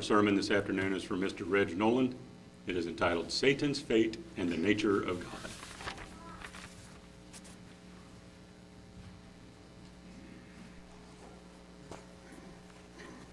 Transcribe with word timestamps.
Our 0.00 0.04
sermon 0.04 0.34
this 0.34 0.50
afternoon 0.50 0.94
is 0.94 1.02
from 1.02 1.20
Mr. 1.20 1.42
Reg 1.46 1.76
Noland. 1.76 2.14
It 2.66 2.74
is 2.74 2.86
entitled 2.86 3.30
Satan's 3.30 3.80
Fate 3.80 4.16
and 4.38 4.50
the 4.50 4.56
Nature 4.56 5.02
of 5.02 5.22
God. 5.22 5.50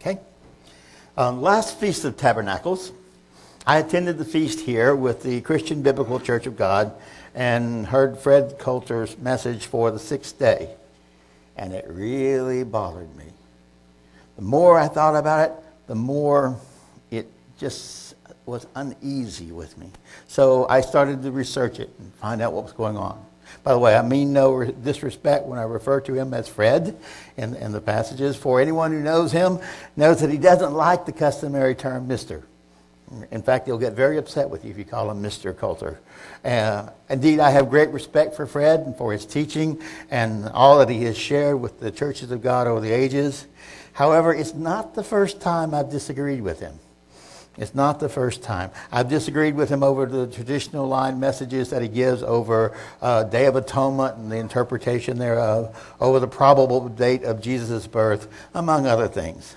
Okay. 0.01 0.19
Um, 1.15 1.41
last 1.41 1.79
Feast 1.79 2.03
of 2.03 2.17
Tabernacles, 2.17 2.91
I 3.65 3.77
attended 3.77 4.17
the 4.17 4.25
feast 4.25 4.59
here 4.59 4.93
with 4.93 5.23
the 5.23 5.39
Christian 5.39 5.81
Biblical 5.81 6.19
Church 6.19 6.47
of 6.47 6.57
God 6.57 6.91
and 7.33 7.87
heard 7.87 8.17
Fred 8.17 8.59
Coulter's 8.59 9.17
message 9.17 9.67
for 9.67 9.89
the 9.89 9.99
sixth 9.99 10.37
day. 10.37 10.75
And 11.55 11.71
it 11.71 11.85
really 11.87 12.65
bothered 12.65 13.15
me. 13.15 13.27
The 14.35 14.41
more 14.41 14.77
I 14.77 14.89
thought 14.89 15.15
about 15.15 15.49
it, 15.49 15.63
the 15.87 15.95
more 15.95 16.59
it 17.11 17.27
just 17.57 18.15
was 18.45 18.67
uneasy 18.75 19.51
with 19.51 19.77
me. 19.77 19.89
So 20.27 20.67
I 20.69 20.81
started 20.81 21.21
to 21.23 21.31
research 21.31 21.79
it 21.79 21.89
and 21.99 22.13
find 22.15 22.41
out 22.41 22.53
what 22.53 22.63
was 22.63 22.73
going 22.73 22.97
on. 22.97 23.23
By 23.63 23.73
the 23.73 23.79
way, 23.79 23.95
I 23.95 24.01
mean 24.01 24.33
no 24.33 24.63
disrespect 24.63 25.45
when 25.45 25.59
I 25.59 25.63
refer 25.63 25.99
to 26.01 26.13
him 26.13 26.33
as 26.33 26.47
Fred 26.47 26.97
in, 27.37 27.55
in 27.55 27.71
the 27.71 27.81
passages. 27.81 28.35
For 28.35 28.61
anyone 28.61 28.91
who 28.91 29.01
knows 29.01 29.31
him, 29.31 29.59
knows 29.95 30.21
that 30.21 30.29
he 30.29 30.37
doesn't 30.37 30.73
like 30.73 31.05
the 31.05 31.11
customary 31.11 31.75
term 31.75 32.07
Mr. 32.07 32.43
In 33.31 33.41
fact, 33.41 33.67
he'll 33.67 33.77
get 33.77 33.93
very 33.93 34.17
upset 34.17 34.49
with 34.49 34.65
you 34.65 34.71
if 34.71 34.77
you 34.77 34.83
call 34.83 35.09
him 35.09 35.23
Mr. 35.23 35.57
Coulter. 35.57 35.99
Uh, 36.43 36.89
indeed, 37.09 37.39
I 37.39 37.51
have 37.51 37.69
great 37.69 37.89
respect 37.89 38.35
for 38.35 38.45
Fred 38.45 38.81
and 38.81 38.97
for 38.97 39.13
his 39.13 39.25
teaching 39.25 39.81
and 40.11 40.49
all 40.49 40.79
that 40.79 40.89
he 40.89 41.05
has 41.05 41.17
shared 41.17 41.61
with 41.61 41.79
the 41.79 41.89
churches 41.89 42.31
of 42.31 42.41
God 42.41 42.67
over 42.67 42.81
the 42.81 42.91
ages. 42.91 43.47
However, 43.97 44.31
it's 44.31 44.53
not 44.53 44.93
the 44.93 45.03
first 45.03 45.41
time 45.41 45.73
I've 45.73 45.89
disagreed 45.89 46.41
with 46.41 46.59
him. 46.59 46.77
It's 47.57 47.73
not 47.73 47.99
the 47.99 48.07
first 48.07 48.43
time. 48.43 48.69
I've 48.91 49.09
disagreed 49.09 49.55
with 49.55 49.69
him 49.69 49.81
over 49.81 50.05
the 50.05 50.27
traditional 50.27 50.87
line 50.87 51.19
messages 51.19 51.71
that 51.71 51.81
he 51.81 51.87
gives 51.87 52.21
over 52.21 52.77
uh, 53.01 53.23
Day 53.23 53.47
of 53.47 53.55
Atonement 53.55 54.17
and 54.17 54.31
the 54.31 54.35
interpretation 54.35 55.17
thereof, 55.17 55.95
over 55.99 56.19
the 56.19 56.27
probable 56.27 56.87
date 56.89 57.23
of 57.23 57.41
Jesus' 57.41 57.87
birth, 57.87 58.27
among 58.53 58.85
other 58.85 59.07
things. 59.07 59.55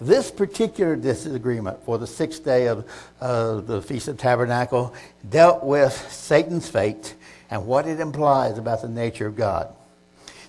This 0.00 0.30
particular 0.30 0.94
disagreement 0.94 1.82
for 1.82 1.98
the 1.98 2.06
sixth 2.06 2.44
day 2.44 2.68
of 2.68 2.88
uh, 3.20 3.56
the 3.56 3.82
Feast 3.82 4.06
of 4.06 4.18
Tabernacle 4.18 4.94
dealt 5.28 5.64
with 5.64 5.92
Satan's 6.12 6.68
fate 6.68 7.16
and 7.50 7.66
what 7.66 7.88
it 7.88 7.98
implies 7.98 8.56
about 8.56 8.82
the 8.82 8.88
nature 8.88 9.26
of 9.26 9.34
God. 9.34 9.74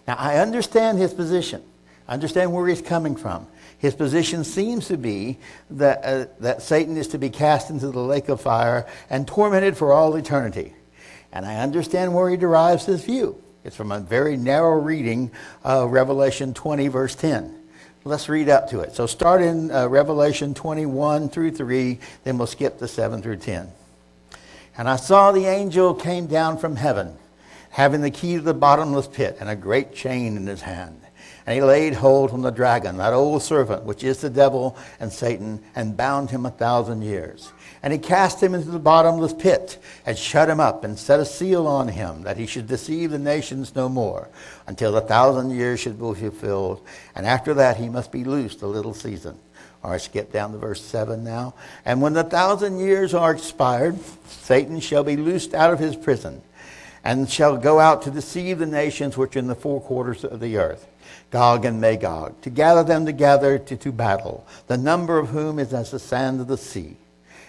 Now, 0.07 0.17
I 0.19 0.37
understand 0.37 0.99
his 0.99 1.11
position. 1.11 1.63
Understand 2.11 2.51
where 2.51 2.67
he's 2.67 2.81
coming 2.81 3.15
from. 3.15 3.47
His 3.77 3.95
position 3.95 4.43
seems 4.43 4.89
to 4.89 4.97
be 4.97 5.39
that, 5.69 6.03
uh, 6.03 6.25
that 6.41 6.61
Satan 6.61 6.97
is 6.97 7.07
to 7.09 7.17
be 7.17 7.29
cast 7.29 7.69
into 7.69 7.89
the 7.89 8.01
lake 8.01 8.27
of 8.27 8.41
fire 8.41 8.85
and 9.09 9.25
tormented 9.25 9.77
for 9.77 9.93
all 9.93 10.13
eternity. 10.17 10.73
And 11.31 11.45
I 11.45 11.61
understand 11.61 12.13
where 12.13 12.29
he 12.29 12.35
derives 12.35 12.85
this 12.85 13.05
view. 13.05 13.41
It's 13.63 13.77
from 13.77 13.93
a 13.93 14.01
very 14.01 14.35
narrow 14.35 14.77
reading 14.77 15.31
of 15.63 15.91
Revelation 15.91 16.53
20, 16.53 16.89
verse 16.89 17.15
10. 17.15 17.57
Let's 18.03 18.27
read 18.27 18.49
up 18.49 18.69
to 18.71 18.81
it. 18.81 18.93
So 18.93 19.05
start 19.05 19.41
in 19.41 19.71
uh, 19.71 19.87
Revelation 19.87 20.53
21 20.53 21.29
through 21.29 21.51
3, 21.51 21.97
then 22.25 22.37
we'll 22.37 22.47
skip 22.47 22.77
to 22.79 22.89
7 22.89 23.21
through 23.21 23.37
10. 23.37 23.69
And 24.77 24.89
I 24.89 24.97
saw 24.97 25.31
the 25.31 25.45
angel 25.45 25.93
came 25.93 26.27
down 26.27 26.57
from 26.57 26.75
heaven, 26.75 27.15
having 27.69 28.01
the 28.01 28.11
key 28.11 28.35
to 28.35 28.41
the 28.41 28.53
bottomless 28.53 29.07
pit 29.07 29.37
and 29.39 29.47
a 29.47 29.55
great 29.55 29.95
chain 29.95 30.35
in 30.35 30.45
his 30.45 30.61
hand. 30.61 30.99
And 31.45 31.55
he 31.55 31.61
laid 31.61 31.93
hold 31.93 32.31
on 32.31 32.41
the 32.41 32.51
dragon, 32.51 32.97
that 32.97 33.13
old 33.13 33.41
serpent, 33.41 33.83
which 33.83 34.03
is 34.03 34.21
the 34.21 34.29
devil 34.29 34.77
and 34.99 35.11
Satan, 35.11 35.61
and 35.75 35.97
bound 35.97 36.29
him 36.29 36.45
a 36.45 36.51
thousand 36.51 37.01
years. 37.01 37.51
And 37.83 37.91
he 37.91 37.97
cast 37.97 38.41
him 38.41 38.53
into 38.53 38.69
the 38.69 38.77
bottomless 38.77 39.33
pit, 39.33 39.81
and 40.05 40.15
shut 40.15 40.49
him 40.49 40.59
up, 40.59 40.83
and 40.83 40.99
set 40.99 41.19
a 41.19 41.25
seal 41.25 41.65
on 41.65 41.87
him, 41.87 42.21
that 42.23 42.37
he 42.37 42.45
should 42.45 42.67
deceive 42.67 43.09
the 43.09 43.17
nations 43.17 43.75
no 43.75 43.89
more, 43.89 44.29
until 44.67 44.91
the 44.91 45.01
thousand 45.01 45.49
years 45.49 45.79
should 45.79 45.97
be 45.97 46.13
fulfilled. 46.13 46.85
And 47.15 47.25
after 47.25 47.55
that 47.55 47.77
he 47.77 47.89
must 47.89 48.11
be 48.11 48.23
loosed 48.23 48.61
a 48.61 48.67
little 48.67 48.93
season. 48.93 49.39
Or 49.83 49.93
I 49.93 49.97
skip 49.97 50.31
down 50.31 50.51
to 50.51 50.59
verse 50.59 50.81
7 50.83 51.23
now. 51.23 51.55
And 51.85 52.01
when 52.01 52.13
the 52.13 52.23
thousand 52.23 52.79
years 52.79 53.15
are 53.15 53.31
expired, 53.31 53.97
Satan 54.27 54.79
shall 54.79 55.03
be 55.03 55.17
loosed 55.17 55.55
out 55.55 55.73
of 55.73 55.79
his 55.79 55.95
prison, 55.95 56.43
and 57.03 57.29
shall 57.29 57.57
go 57.57 57.79
out 57.79 58.01
to 58.03 58.11
deceive 58.11 58.59
the 58.59 58.65
nations 58.65 59.17
which 59.17 59.35
are 59.35 59.39
in 59.39 59.47
the 59.47 59.55
four 59.55 59.81
quarters 59.81 60.23
of 60.23 60.39
the 60.39 60.57
earth 60.57 60.87
Gog 61.29 61.63
and 61.63 61.79
Magog, 61.79 62.41
to 62.41 62.49
gather 62.49 62.83
them 62.83 63.05
together 63.05 63.57
to, 63.57 63.77
to 63.77 63.91
battle, 63.91 64.45
the 64.67 64.77
number 64.77 65.17
of 65.17 65.29
whom 65.29 65.59
is 65.59 65.73
as 65.73 65.91
the 65.91 65.99
sand 65.99 66.41
of 66.41 66.47
the 66.47 66.57
sea. 66.57 66.97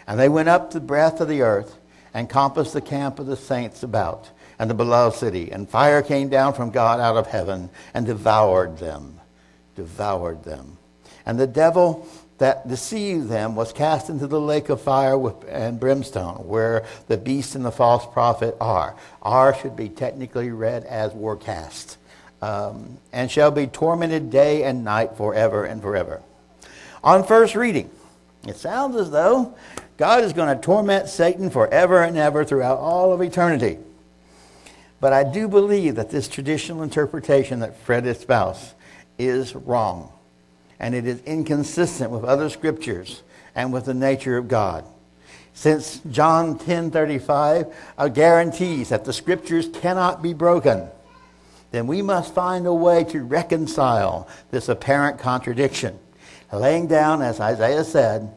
And 0.07 0.19
they 0.19 0.29
went 0.29 0.49
up 0.49 0.71
the 0.71 0.81
breadth 0.81 1.21
of 1.21 1.29
the 1.29 1.43
earth 1.43 1.79
and 2.15 2.29
compassed 2.29 2.75
the 2.75 2.81
camp 2.81 3.19
of 3.19 3.27
the 3.27 3.37
saints 3.37 3.83
about 3.83 4.31
and 4.59 4.71
the 4.71 4.75
beloved 4.75 5.17
city. 5.17 5.51
And 5.51 5.69
fire 5.69 6.03
came 6.03 6.29
down 6.29 6.55
from 6.55 6.71
God 6.71 7.01
out 7.01 7.17
of 7.17 7.27
heaven 7.27 7.71
and 7.93 8.07
devoured 8.07 8.79
them. 8.79 9.21
Devoured 9.75 10.45
them. 10.45 10.79
And 11.27 11.39
the 11.39 11.47
devil 11.47 12.07
that 12.43 12.67
deceived 12.67 13.29
them 13.29 13.55
was 13.55 13.73
cast 13.73 14.11
into 14.11 14.27
the 14.27 14.41
lake 14.41 14.69
of 14.69 14.81
fire 14.81 15.17
and 15.49 15.79
brimstone, 15.79 16.49
where 16.49 16.85
the 17.07 17.17
beast 17.17 17.55
and 17.55 17.65
the 17.65 17.71
false 17.71 18.05
prophet 18.13 18.57
are. 18.61 18.97
Are 19.23 19.55
should 19.55 19.77
be 19.77 19.89
technically 19.89 20.51
read 20.51 20.83
as 20.83 21.13
were 21.13 21.37
cast 21.37 21.99
um, 22.43 22.99
and 23.13 23.31
shall 23.31 23.53
be 23.53 23.69
tormented 23.69 24.31
day 24.31 24.65
and 24.65 24.83
night 24.83 25.17
forever 25.17 25.65
and 25.65 25.81
forever. 25.81 26.21
On 27.05 27.23
first 27.23 27.55
reading, 27.55 27.89
it 28.49 28.57
sounds 28.57 28.97
as 28.97 29.13
though 29.13 29.55
God 29.97 30.25
is 30.25 30.33
going 30.33 30.53
to 30.53 30.61
torment 30.61 31.09
Satan 31.09 31.49
forever 31.49 32.03
and 32.03 32.19
ever 32.19 32.45
throughout 32.45 32.79
all 32.79 33.13
of 33.13 33.23
eternity. 33.23 33.79
But 34.99 35.13
I 35.13 35.23
do 35.23 35.47
believe 35.47 35.95
that 35.95 36.11
this 36.11 36.27
traditional 36.27 36.83
interpretation 36.83 37.61
that 37.61 37.77
Fred 37.77 38.05
espoused 38.05 38.75
is 39.17 39.55
wrong. 39.55 40.11
And 40.83 40.95
it 40.95 41.07
is 41.07 41.23
inconsistent 41.23 42.11
with 42.11 42.25
other 42.25 42.51
scriptures 42.51 43.23
and 43.55 43.73
with 43.73 43.87
the 43.87 43.95
nature 43.95 44.37
of 44.37 44.49
God. 44.49 44.85
Since 45.55 46.01
John 46.11 46.59
10:35 46.59 47.73
uh, 47.97 48.09
guarantees 48.09 48.91
that 48.91 49.07
the 49.07 49.15
scriptures 49.15 49.71
cannot 49.73 50.21
be 50.21 50.35
broken 50.35 50.91
then 51.73 51.87
we 51.87 52.03
must 52.03 52.35
find 52.35 52.67
a 52.67 52.73
way 52.73 53.03
to 53.05 53.25
reconcile 53.25 54.29
this 54.51 54.69
apparent 54.69 55.19
contradiction. 55.19 55.99
Laying 56.53 56.87
down, 56.87 57.23
as 57.23 57.41
Isaiah 57.41 57.83
said, 57.83 58.31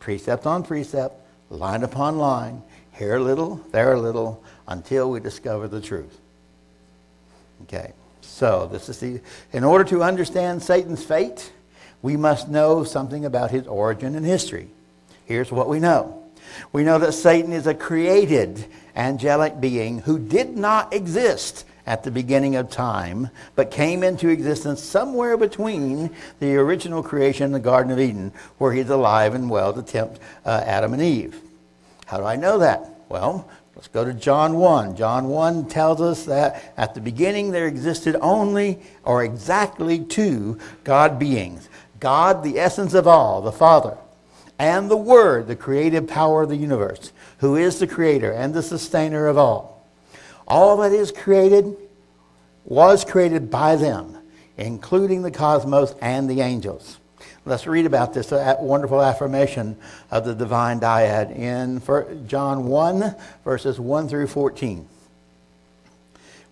precept 0.00 0.46
on 0.46 0.64
precept, 0.64 1.14
line 1.48 1.84
upon 1.84 2.18
line, 2.18 2.62
here 2.90 3.16
a 3.16 3.20
little, 3.22 3.56
there 3.70 3.92
a 3.92 4.00
little, 4.00 4.42
until 4.66 5.10
we 5.10 5.20
discover 5.20 5.68
the 5.68 5.80
truth. 5.80 6.18
Okay, 7.62 7.92
so 8.20 8.68
this 8.70 8.88
is 8.88 8.98
the, 8.98 9.20
in 9.52 9.62
order 9.62 9.84
to 9.84 10.02
understand 10.02 10.60
Satan's 10.60 11.04
fate, 11.04 11.52
we 12.02 12.16
must 12.16 12.48
know 12.48 12.84
something 12.84 13.24
about 13.24 13.52
his 13.52 13.66
origin 13.66 14.16
and 14.16 14.26
history. 14.26 14.68
Here's 15.24 15.52
what 15.52 15.68
we 15.68 15.78
know. 15.78 16.22
We 16.72 16.82
know 16.82 16.98
that 16.98 17.12
Satan 17.12 17.52
is 17.52 17.66
a 17.66 17.74
created 17.74 18.66
angelic 18.94 19.60
being 19.60 20.00
who 20.00 20.18
did 20.18 20.56
not 20.56 20.92
exist 20.92 21.64
at 21.86 22.04
the 22.04 22.10
beginning 22.10 22.56
of 22.56 22.70
time, 22.70 23.30
but 23.54 23.70
came 23.70 24.02
into 24.02 24.28
existence 24.28 24.82
somewhere 24.82 25.36
between 25.36 26.10
the 26.40 26.56
original 26.56 27.02
creation 27.02 27.46
and 27.46 27.54
the 27.54 27.60
Garden 27.60 27.92
of 27.92 27.98
Eden, 27.98 28.32
where 28.58 28.72
he's 28.72 28.90
alive 28.90 29.34
and 29.34 29.50
well 29.50 29.72
to 29.72 29.82
tempt 29.82 30.20
uh, 30.44 30.62
Adam 30.64 30.92
and 30.92 31.02
Eve. 31.02 31.40
How 32.06 32.18
do 32.18 32.24
I 32.24 32.36
know 32.36 32.58
that? 32.58 32.88
Well, 33.08 33.48
let's 33.74 33.88
go 33.88 34.04
to 34.04 34.14
John 34.14 34.56
1. 34.56 34.96
John 34.96 35.28
1 35.28 35.68
tells 35.68 36.00
us 36.00 36.24
that 36.26 36.72
at 36.76 36.94
the 36.94 37.00
beginning 37.00 37.50
there 37.50 37.66
existed 37.66 38.16
only 38.20 38.78
or 39.04 39.24
exactly 39.24 39.98
two 39.98 40.58
God 40.84 41.18
beings 41.18 41.68
God, 42.02 42.42
the 42.42 42.58
essence 42.58 42.94
of 42.94 43.06
all, 43.06 43.42
the 43.42 43.52
Father, 43.52 43.96
and 44.58 44.90
the 44.90 44.96
Word, 44.96 45.46
the 45.46 45.54
creative 45.54 46.08
power 46.08 46.42
of 46.42 46.48
the 46.48 46.56
universe, 46.56 47.12
who 47.38 47.54
is 47.54 47.78
the 47.78 47.86
creator 47.86 48.32
and 48.32 48.52
the 48.52 48.62
sustainer 48.62 49.28
of 49.28 49.38
all. 49.38 49.86
All 50.48 50.78
that 50.78 50.90
is 50.90 51.12
created 51.12 51.76
was 52.64 53.04
created 53.04 53.52
by 53.52 53.76
them, 53.76 54.18
including 54.56 55.22
the 55.22 55.30
cosmos 55.30 55.94
and 56.02 56.28
the 56.28 56.40
angels. 56.40 56.98
Let's 57.44 57.68
read 57.68 57.86
about 57.86 58.14
this 58.14 58.32
uh, 58.32 58.56
wonderful 58.58 59.00
affirmation 59.00 59.76
of 60.10 60.24
the 60.24 60.34
divine 60.34 60.80
dyad 60.80 61.30
in 61.36 62.26
John 62.26 62.66
1, 62.66 63.14
verses 63.44 63.78
1 63.78 64.08
through 64.08 64.26
14. 64.26 64.88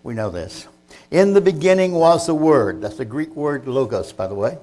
We 0.03 0.13
know 0.13 0.29
this. 0.29 0.69
In 1.11 1.33
the 1.33 1.41
beginning 1.41 1.91
was 1.91 2.25
the 2.27 2.35
Word. 2.35 2.81
That's 2.81 2.95
the 2.95 3.03
Greek 3.03 3.35
word 3.35 3.67
logos, 3.67 4.13
by 4.13 4.27
the 4.27 4.35
way. 4.35 4.57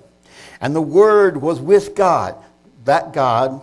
And 0.61 0.75
the 0.75 0.83
Word 0.83 1.37
was 1.37 1.61
with 1.61 1.95
God. 1.95 2.35
That 2.85 3.13
God 3.13 3.63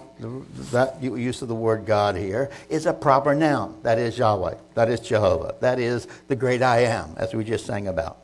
that 0.71 1.01
use 1.01 1.41
of 1.41 1.47
the 1.49 1.55
word 1.55 1.85
God 1.85 2.15
here 2.15 2.49
is 2.69 2.85
a 2.85 2.93
proper 2.93 3.35
noun. 3.35 3.77
That 3.83 3.99
is 3.99 4.17
Yahweh. 4.17 4.55
That 4.75 4.89
is 4.89 5.01
Jehovah. 5.01 5.55
That 5.59 5.79
is 5.79 6.07
the 6.27 6.35
great 6.35 6.61
I 6.61 6.83
am, 6.83 7.15
as 7.17 7.33
we 7.33 7.43
just 7.43 7.65
sang 7.65 7.87
about. 7.87 8.17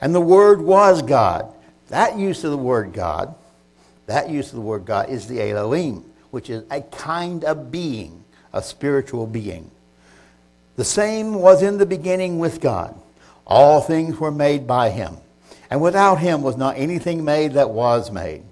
And 0.00 0.14
the 0.14 0.20
word 0.20 0.60
was 0.60 1.02
God. 1.02 1.52
That 1.88 2.18
use 2.18 2.42
of 2.42 2.50
the 2.50 2.56
word 2.56 2.92
God 2.92 3.34
That 4.06 4.30
use 4.30 4.48
of 4.48 4.54
the 4.54 4.60
word 4.60 4.84
God 4.84 5.10
is 5.10 5.26
the 5.26 5.42
Elohim, 5.42 6.04
which 6.30 6.48
is 6.48 6.64
a 6.70 6.80
kind 6.80 7.44
of 7.44 7.70
being, 7.70 8.24
a 8.52 8.62
spiritual 8.62 9.26
being. 9.26 9.70
The 10.76 10.84
same 10.84 11.34
was 11.34 11.62
in 11.62 11.78
the 11.78 11.86
beginning 11.86 12.38
with 12.38 12.60
God. 12.60 12.94
All 13.46 13.80
things 13.80 14.18
were 14.18 14.30
made 14.30 14.66
by 14.66 14.90
him, 14.90 15.16
and 15.70 15.80
without 15.80 16.16
him 16.16 16.42
was 16.42 16.56
not 16.56 16.76
anything 16.76 17.24
made 17.24 17.54
that 17.54 17.70
was 17.70 18.10
made. 18.10 18.44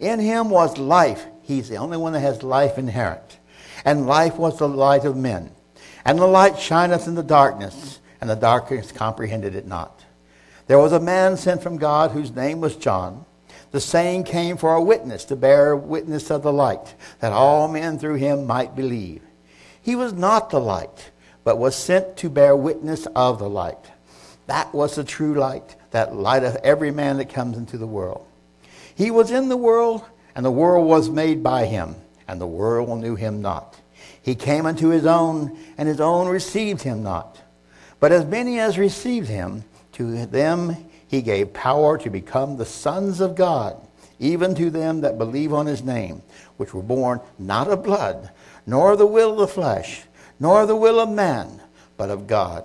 In 0.00 0.20
him 0.20 0.50
was 0.50 0.78
life. 0.78 1.26
He's 1.42 1.68
the 1.68 1.76
only 1.76 1.96
one 1.96 2.12
that 2.12 2.20
has 2.20 2.42
life 2.42 2.78
inherent. 2.78 3.38
And 3.84 4.06
life 4.06 4.36
was 4.36 4.58
the 4.58 4.68
light 4.68 5.04
of 5.04 5.16
men. 5.16 5.52
And 6.04 6.18
the 6.18 6.26
light 6.26 6.58
shineth 6.58 7.06
in 7.06 7.14
the 7.14 7.22
darkness, 7.22 8.00
and 8.20 8.28
the 8.28 8.36
darkness 8.36 8.92
comprehended 8.92 9.54
it 9.54 9.66
not. 9.66 10.04
There 10.66 10.78
was 10.78 10.92
a 10.92 11.00
man 11.00 11.36
sent 11.36 11.62
from 11.62 11.78
God 11.78 12.10
whose 12.10 12.34
name 12.34 12.60
was 12.60 12.76
John. 12.76 13.24
The 13.70 13.80
same 13.80 14.24
came 14.24 14.56
for 14.56 14.74
a 14.74 14.82
witness 14.82 15.24
to 15.26 15.36
bear 15.36 15.76
witness 15.76 16.30
of 16.30 16.42
the 16.42 16.52
light, 16.52 16.94
that 17.20 17.32
all 17.32 17.68
men 17.68 17.98
through 17.98 18.16
him 18.16 18.46
might 18.46 18.74
believe. 18.74 19.22
He 19.80 19.96
was 19.96 20.12
not 20.12 20.50
the 20.50 20.60
light, 20.60 21.10
but 21.44 21.58
was 21.58 21.74
sent 21.74 22.16
to 22.18 22.28
bear 22.28 22.54
witness 22.54 23.06
of 23.14 23.38
the 23.38 23.48
light. 23.48 23.90
That 24.46 24.74
was 24.74 24.96
the 24.96 25.04
true 25.04 25.34
light, 25.34 25.76
that 25.90 26.14
lighteth 26.14 26.56
every 26.62 26.90
man 26.90 27.18
that 27.18 27.32
comes 27.32 27.56
into 27.56 27.78
the 27.78 27.86
world. 27.86 28.26
He 28.94 29.10
was 29.10 29.30
in 29.30 29.48
the 29.48 29.56
world, 29.56 30.04
and 30.34 30.44
the 30.44 30.50
world 30.50 30.86
was 30.86 31.08
made 31.08 31.42
by 31.42 31.66
him, 31.66 31.94
and 32.26 32.40
the 32.40 32.46
world 32.46 33.00
knew 33.00 33.14
him 33.14 33.40
not. 33.42 33.78
He 34.20 34.34
came 34.34 34.66
unto 34.66 34.88
his 34.88 35.06
own, 35.06 35.56
and 35.78 35.88
his 35.88 36.00
own 36.00 36.28
received 36.28 36.82
him 36.82 37.02
not. 37.02 37.40
But 38.00 38.12
as 38.12 38.24
many 38.24 38.58
as 38.58 38.78
received 38.78 39.28
him, 39.28 39.64
to 39.92 40.26
them 40.26 40.76
he 41.06 41.22
gave 41.22 41.52
power 41.52 41.96
to 41.98 42.10
become 42.10 42.56
the 42.56 42.66
sons 42.66 43.20
of 43.20 43.34
God, 43.34 43.76
even 44.18 44.54
to 44.56 44.70
them 44.70 45.00
that 45.00 45.18
believe 45.18 45.52
on 45.52 45.66
his 45.66 45.82
name, 45.82 46.22
which 46.56 46.74
were 46.74 46.82
born 46.82 47.20
not 47.38 47.68
of 47.68 47.82
blood, 47.82 48.30
nor 48.66 48.92
of 48.92 48.98
the 48.98 49.06
will 49.06 49.32
of 49.32 49.38
the 49.38 49.48
flesh, 49.48 50.02
nor 50.38 50.62
of 50.62 50.68
the 50.68 50.76
will 50.76 51.00
of 51.00 51.08
man, 51.08 51.60
but 51.96 52.10
of 52.10 52.26
God. 52.26 52.64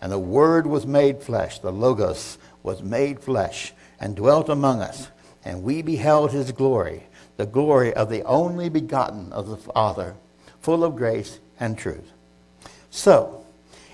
And 0.00 0.10
the 0.10 0.18
Word 0.18 0.66
was 0.66 0.86
made 0.86 1.22
flesh, 1.22 1.58
the 1.58 1.72
Logos 1.72 2.38
was 2.62 2.82
made 2.82 3.20
flesh, 3.20 3.72
and 4.00 4.16
dwelt 4.16 4.48
among 4.48 4.80
us, 4.80 5.08
and 5.44 5.62
we 5.62 5.82
beheld 5.82 6.32
his 6.32 6.52
glory, 6.52 7.04
the 7.36 7.46
glory 7.46 7.92
of 7.92 8.08
the 8.08 8.22
only 8.24 8.68
begotten 8.68 9.32
of 9.32 9.48
the 9.48 9.56
Father, 9.56 10.14
full 10.60 10.84
of 10.84 10.96
grace 10.96 11.38
and 11.58 11.76
truth. 11.76 12.12
So, 12.90 13.44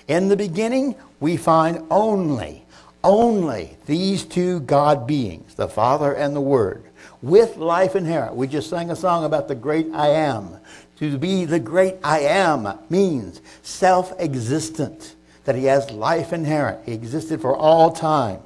in 0.07 0.29
the 0.29 0.37
beginning, 0.37 0.95
we 1.19 1.35
find 1.35 1.85
only 1.91 2.65
only 3.03 3.77
these 3.85 4.25
two 4.25 4.59
God 4.61 5.07
beings, 5.07 5.55
the 5.55 5.67
Father 5.67 6.13
and 6.13 6.35
the 6.35 6.41
Word, 6.41 6.83
with 7.21 7.57
life 7.57 7.95
inherent. 7.95 8.35
We 8.35 8.47
just 8.47 8.69
sang 8.69 8.91
a 8.91 8.95
song 8.95 9.23
about 9.23 9.47
the 9.47 9.55
great 9.55 9.87
I 9.93 10.09
am. 10.09 10.57
To 10.99 11.17
be 11.17 11.45
the 11.45 11.59
great 11.59 11.95
I 12.03 12.19
am 12.21 12.67
means 12.89 13.41
self 13.61 14.13
existent, 14.19 15.15
that 15.47 15.55
he 15.55 15.63
has 15.63 15.89
life 15.91 16.33
inherent. 16.33 16.85
He 16.85 16.91
existed 16.91 17.39
for 17.39 17.55
all 17.55 17.89
time. 17.93 18.41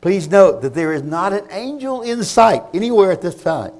Please 0.00 0.28
note 0.28 0.62
that 0.62 0.72
there 0.72 0.92
is 0.92 1.02
not 1.02 1.32
an 1.32 1.44
angel 1.50 2.02
in 2.02 2.22
sight 2.22 2.62
anywhere 2.72 3.10
at 3.10 3.20
this 3.20 3.34
time. 3.42 3.72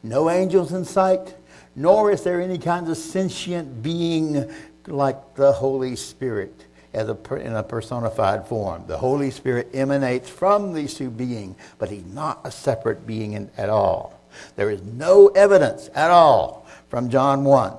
No 0.00 0.30
angels 0.30 0.72
in 0.72 0.84
sight, 0.84 1.34
nor 1.74 2.12
is 2.12 2.22
there 2.22 2.40
any 2.40 2.56
kind 2.56 2.88
of 2.88 2.96
sentient 2.96 3.82
being 3.82 4.48
like 4.86 5.34
the 5.34 5.50
Holy 5.50 5.96
Spirit 5.96 6.66
as 6.94 7.08
a, 7.08 7.34
in 7.34 7.52
a 7.56 7.64
personified 7.64 8.46
form. 8.46 8.84
The 8.86 8.98
Holy 8.98 9.32
Spirit 9.32 9.70
emanates 9.74 10.30
from 10.30 10.74
these 10.74 10.94
two 10.94 11.10
beings, 11.10 11.56
but 11.78 11.90
he's 11.90 12.06
not 12.06 12.42
a 12.44 12.52
separate 12.52 13.08
being 13.08 13.32
in, 13.32 13.50
at 13.56 13.70
all. 13.70 14.20
There 14.54 14.70
is 14.70 14.82
no 14.82 15.28
evidence 15.30 15.90
at 15.96 16.12
all 16.12 16.64
from 16.88 17.10
John 17.10 17.42
1 17.42 17.74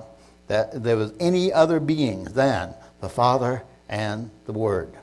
that 0.48 0.82
there 0.82 0.98
was 0.98 1.14
any 1.18 1.54
other 1.54 1.80
beings 1.80 2.34
than 2.34 2.74
the 3.00 3.08
Father 3.08 3.62
and 3.88 4.30
the 4.46 4.52
Word. 4.52 4.94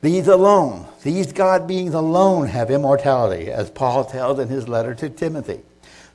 These 0.00 0.26
alone, 0.26 0.86
these 1.04 1.32
God 1.32 1.68
beings 1.68 1.94
alone 1.94 2.48
have 2.48 2.70
immortality, 2.70 3.50
as 3.50 3.70
Paul 3.70 4.04
tells 4.04 4.40
in 4.40 4.48
his 4.48 4.68
letter 4.68 4.94
to 4.96 5.08
Timothy. 5.08 5.60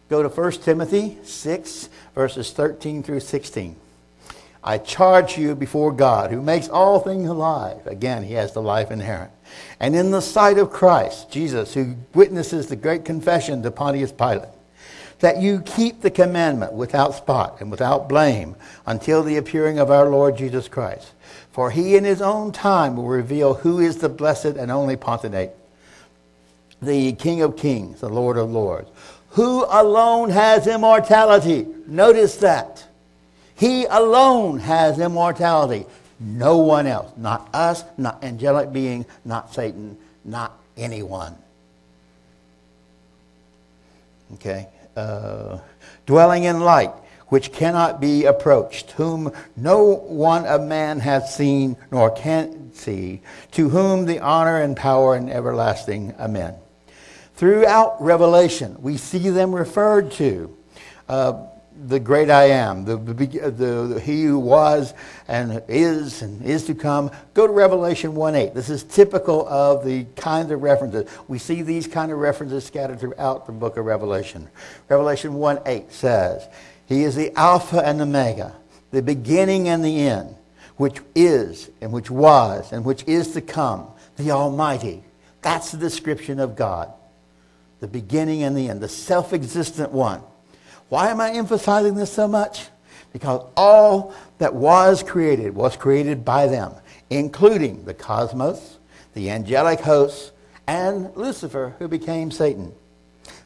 Go 0.10 0.24
to 0.24 0.30
1 0.30 0.52
Timothy 0.54 1.18
6, 1.24 1.90
verses 2.14 2.52
13 2.52 3.04
through 3.04 3.22
16. 3.22 3.76
I 4.64 4.78
charge 4.78 5.38
you 5.38 5.56
before 5.56 5.94
God, 5.94 6.32
who 6.32 6.42
makes 6.42 6.68
all 6.68 7.00
things 7.00 7.30
alive. 7.30 7.88
Again, 7.88 8.24
he 8.24 8.34
has 8.34 8.52
the 8.52 8.62
life 8.62 8.92
inherent. 8.92 9.32
And 9.80 9.96
in 9.96 10.12
the 10.12 10.22
sight 10.22 10.58
of 10.58 10.72
Christ, 10.72 11.32
Jesus, 11.32 11.74
who 11.74 11.96
witnesses 12.14 12.68
the 12.68 12.76
great 12.76 13.06
confession 13.06 13.64
to 13.64 13.72
Pontius 13.72 14.12
Pilate, 14.12 14.50
that 15.20 15.42
you 15.42 15.62
keep 15.62 16.02
the 16.02 16.12
commandment 16.12 16.74
without 16.74 17.16
spot 17.16 17.58
and 17.60 17.72
without 17.72 18.08
blame 18.08 18.56
until 18.86 19.24
the 19.24 19.38
appearing 19.38 19.80
of 19.80 19.90
our 19.90 20.10
Lord 20.10 20.38
Jesus 20.38 20.68
Christ. 20.68 21.12
For 21.52 21.72
he 21.72 21.96
in 21.96 22.04
his 22.04 22.22
own 22.22 22.52
time 22.52 22.96
will 22.96 23.08
reveal 23.08 23.56
who 23.56 23.80
is 23.80 23.98
the 23.98 24.10
blessed 24.10 24.58
and 24.58 24.70
only 24.72 24.96
potentate, 24.96 25.50
the 26.82 27.14
King 27.14 27.42
of 27.42 27.58
kings, 27.58 28.02
the 28.02 28.10
Lord 28.10 28.38
of 28.38 28.52
lords, 28.52 28.90
who 29.32 29.66
alone 29.70 30.30
has 30.30 30.68
immortality. 30.68 31.68
Notice 31.88 32.38
that. 32.38 32.86
He 33.56 33.86
alone 33.86 34.60
has 34.60 35.00
immortality. 35.00 35.88
No 36.20 36.58
one 36.58 36.86
else. 36.86 37.12
Not 37.18 37.50
us, 37.54 37.84
not 37.98 38.24
angelic 38.24 38.72
beings, 38.72 39.06
not 39.26 39.52
Satan, 39.52 39.98
not 40.24 40.56
anyone. 40.76 41.36
Okay? 44.36 44.68
Uh, 44.98 45.60
dwelling 46.08 46.46
in 46.46 46.60
light, 46.60 46.92
which 47.28 47.52
cannot 47.52 48.02
be 48.02 48.26
approached, 48.26 48.92
whom 48.92 49.32
no 49.56 49.84
one 49.84 50.44
of 50.48 50.64
man 50.64 51.00
hath 51.00 51.30
seen 51.30 51.78
nor 51.92 52.10
can 52.10 52.74
see, 52.74 53.22
to 53.52 53.70
whom 53.70 54.06
the 54.06 54.20
honor 54.20 54.60
and 54.60 54.76
power 54.76 55.14
and 55.14 55.30
everlasting. 55.30 56.16
Amen. 56.20 56.56
Throughout 57.36 58.02
Revelation, 58.02 58.76
we 58.82 58.98
see 58.98 59.30
them 59.30 59.54
referred 59.54 60.12
to. 60.14 60.58
Uh, 61.08 61.46
the 61.86 62.00
great 62.00 62.30
I 62.30 62.46
am, 62.46 62.86
the, 62.86 62.94
uh, 62.96 63.50
the, 63.50 63.94
the, 63.94 64.00
he 64.00 64.24
who 64.24 64.40
was 64.40 64.94
and 65.28 65.62
is 65.68 66.22
and 66.22 66.44
is 66.44 66.66
to 66.66 66.76
come. 66.76 67.12
Go 67.34 67.46
to 67.46 67.54
Revelation 67.54 68.14
1.8. 68.14 68.54
This 68.54 68.70
is 68.70 68.84
typical 68.84 69.48
of 69.48 69.86
the 69.86 70.06
kinds 70.16 70.52
of 70.52 70.62
references. 70.62 71.10
We 71.28 71.38
see 71.38 71.62
these 71.62 71.88
kind 71.88 72.12
of 72.12 72.18
references 72.18 72.66
scattered 72.66 73.00
throughout 73.00 73.46
the 73.46 73.52
book 73.52 73.78
of 73.78 73.86
Revelation. 73.86 74.48
Revelation 74.90 75.34
1.8 75.34 75.92
says, 75.92 76.48
He 76.88 77.04
is 77.04 77.16
the 77.16 77.32
Alpha 77.38 77.86
and 77.86 78.00
the 78.00 78.04
Omega, 78.04 78.56
the 78.92 79.02
beginning 79.02 79.70
and 79.70 79.84
the 79.84 80.08
end, 80.08 80.36
which 80.78 81.00
is 81.16 81.70
and 81.82 81.92
which 81.92 82.10
was 82.10 82.72
and 82.72 82.84
which 82.84 83.04
is 83.06 83.34
to 83.34 83.42
come, 83.42 83.88
the 84.16 84.32
Almighty. 84.32 85.04
That's 85.42 85.72
the 85.72 85.78
description 85.78 86.40
of 86.40 86.56
God. 86.56 86.92
The 87.80 87.88
beginning 87.88 88.42
and 88.42 88.58
the 88.58 88.70
end, 88.70 88.82
the 88.82 88.90
self-existent 88.90 89.92
one. 89.92 90.22
Why 90.90 91.10
am 91.10 91.20
I 91.20 91.32
emphasizing 91.32 91.96
this 91.96 92.12
so 92.12 92.28
much? 92.28 92.68
Because 93.14 93.46
all 93.56 94.14
that 94.38 94.54
was 94.54 95.04
created 95.04 95.56
was 95.56 95.76
created 95.76 96.24
by 96.24 96.48
them, 96.48 96.74
including 97.10 97.86
the 97.86 97.94
cosmos, 97.94 98.78
the 99.14 99.30
angelic 99.30 99.80
hosts, 99.82 100.32
and 100.68 101.16
Lucifer, 101.16 101.76
who 101.80 101.88
became 101.88 102.32
Satan. 102.32 102.74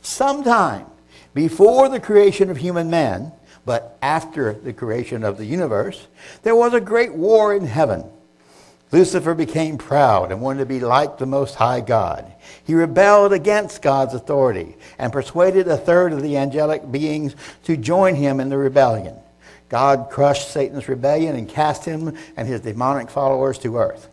Sometime 0.01 0.85
before 1.33 1.89
the 1.89 1.99
creation 1.99 2.49
of 2.49 2.57
human 2.57 2.89
man, 2.89 3.31
but 3.65 3.97
after 4.01 4.53
the 4.53 4.73
creation 4.73 5.23
of 5.23 5.37
the 5.37 5.45
universe, 5.45 6.07
there 6.43 6.55
was 6.55 6.73
a 6.73 6.81
great 6.81 7.13
war 7.13 7.55
in 7.55 7.65
heaven. 7.65 8.03
Lucifer 8.91 9.33
became 9.33 9.77
proud 9.77 10.31
and 10.31 10.41
wanted 10.41 10.59
to 10.59 10.65
be 10.65 10.81
like 10.81 11.17
the 11.17 11.25
Most 11.25 11.55
High 11.55 11.79
God. 11.81 12.31
He 12.63 12.73
rebelled 12.73 13.31
against 13.31 13.81
God's 13.81 14.13
authority 14.13 14.75
and 14.97 15.13
persuaded 15.13 15.67
a 15.67 15.77
third 15.77 16.11
of 16.11 16.21
the 16.21 16.37
angelic 16.37 16.91
beings 16.91 17.35
to 17.63 17.77
join 17.77 18.15
him 18.15 18.39
in 18.39 18.49
the 18.49 18.57
rebellion. 18.57 19.15
God 19.69 20.09
crushed 20.11 20.51
Satan's 20.51 20.89
rebellion 20.89 21.37
and 21.37 21.47
cast 21.47 21.85
him 21.85 22.17
and 22.35 22.47
his 22.47 22.59
demonic 22.59 23.09
followers 23.09 23.57
to 23.59 23.77
earth. 23.77 24.09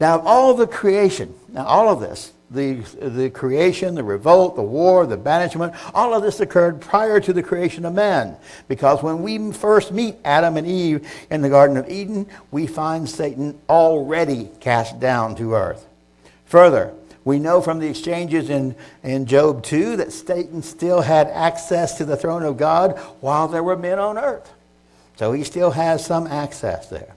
Now, 0.00 0.20
all 0.20 0.54
the 0.54 0.66
creation, 0.66 1.34
now 1.52 1.66
all 1.66 1.90
of 1.90 2.00
this, 2.00 2.32
the, 2.50 2.76
the 3.00 3.30
creation, 3.30 3.94
the 3.94 4.02
revolt, 4.02 4.56
the 4.56 4.62
war, 4.62 5.06
the 5.06 5.18
banishment, 5.18 5.74
all 5.94 6.14
of 6.14 6.22
this 6.22 6.40
occurred 6.40 6.80
prior 6.80 7.20
to 7.20 7.32
the 7.32 7.42
creation 7.42 7.84
of 7.84 7.94
man. 7.94 8.36
Because 8.66 9.02
when 9.02 9.22
we 9.22 9.52
first 9.52 9.92
meet 9.92 10.16
Adam 10.24 10.56
and 10.56 10.66
Eve 10.66 11.06
in 11.30 11.42
the 11.42 11.50
Garden 11.50 11.76
of 11.76 11.88
Eden, 11.88 12.26
we 12.50 12.66
find 12.66 13.08
Satan 13.08 13.60
already 13.68 14.50
cast 14.58 14.98
down 14.98 15.36
to 15.36 15.54
earth. 15.54 15.86
Further, 16.46 16.92
we 17.24 17.38
know 17.38 17.60
from 17.60 17.78
the 17.78 17.88
exchanges 17.88 18.48
in, 18.48 18.74
in 19.04 19.26
Job 19.26 19.62
2 19.62 19.98
that 19.98 20.12
Satan 20.12 20.62
still 20.62 21.02
had 21.02 21.28
access 21.28 21.98
to 21.98 22.04
the 22.04 22.16
throne 22.16 22.42
of 22.42 22.56
God 22.56 22.98
while 23.20 23.46
there 23.46 23.62
were 23.62 23.76
men 23.76 23.98
on 23.98 24.18
earth. 24.18 24.50
So 25.16 25.32
he 25.32 25.44
still 25.44 25.72
has 25.72 26.04
some 26.04 26.26
access 26.26 26.88
there. 26.88 27.14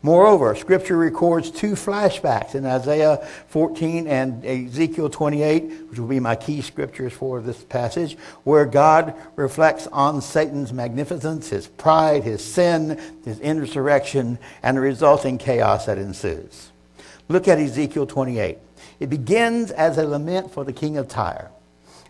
Moreover, 0.00 0.54
Scripture 0.54 0.96
records 0.96 1.50
two 1.50 1.72
flashbacks 1.72 2.54
in 2.54 2.64
Isaiah 2.64 3.16
14 3.48 4.06
and 4.06 4.44
Ezekiel 4.44 5.10
28, 5.10 5.90
which 5.90 5.98
will 5.98 6.06
be 6.06 6.20
my 6.20 6.36
key 6.36 6.62
scriptures 6.62 7.12
for 7.12 7.40
this 7.40 7.64
passage, 7.64 8.16
where 8.44 8.64
God 8.64 9.14
reflects 9.34 9.88
on 9.88 10.22
Satan's 10.22 10.72
magnificence, 10.72 11.48
his 11.48 11.66
pride, 11.66 12.22
his 12.22 12.44
sin, 12.44 13.00
his 13.24 13.40
insurrection, 13.40 14.38
and 14.62 14.76
the 14.76 14.80
resulting 14.80 15.36
chaos 15.36 15.86
that 15.86 15.98
ensues. 15.98 16.70
Look 17.28 17.48
at 17.48 17.58
Ezekiel 17.58 18.06
28. 18.06 18.58
It 19.00 19.10
begins 19.10 19.72
as 19.72 19.98
a 19.98 20.06
lament 20.06 20.52
for 20.52 20.64
the 20.64 20.72
king 20.72 20.96
of 20.96 21.08
Tyre 21.08 21.50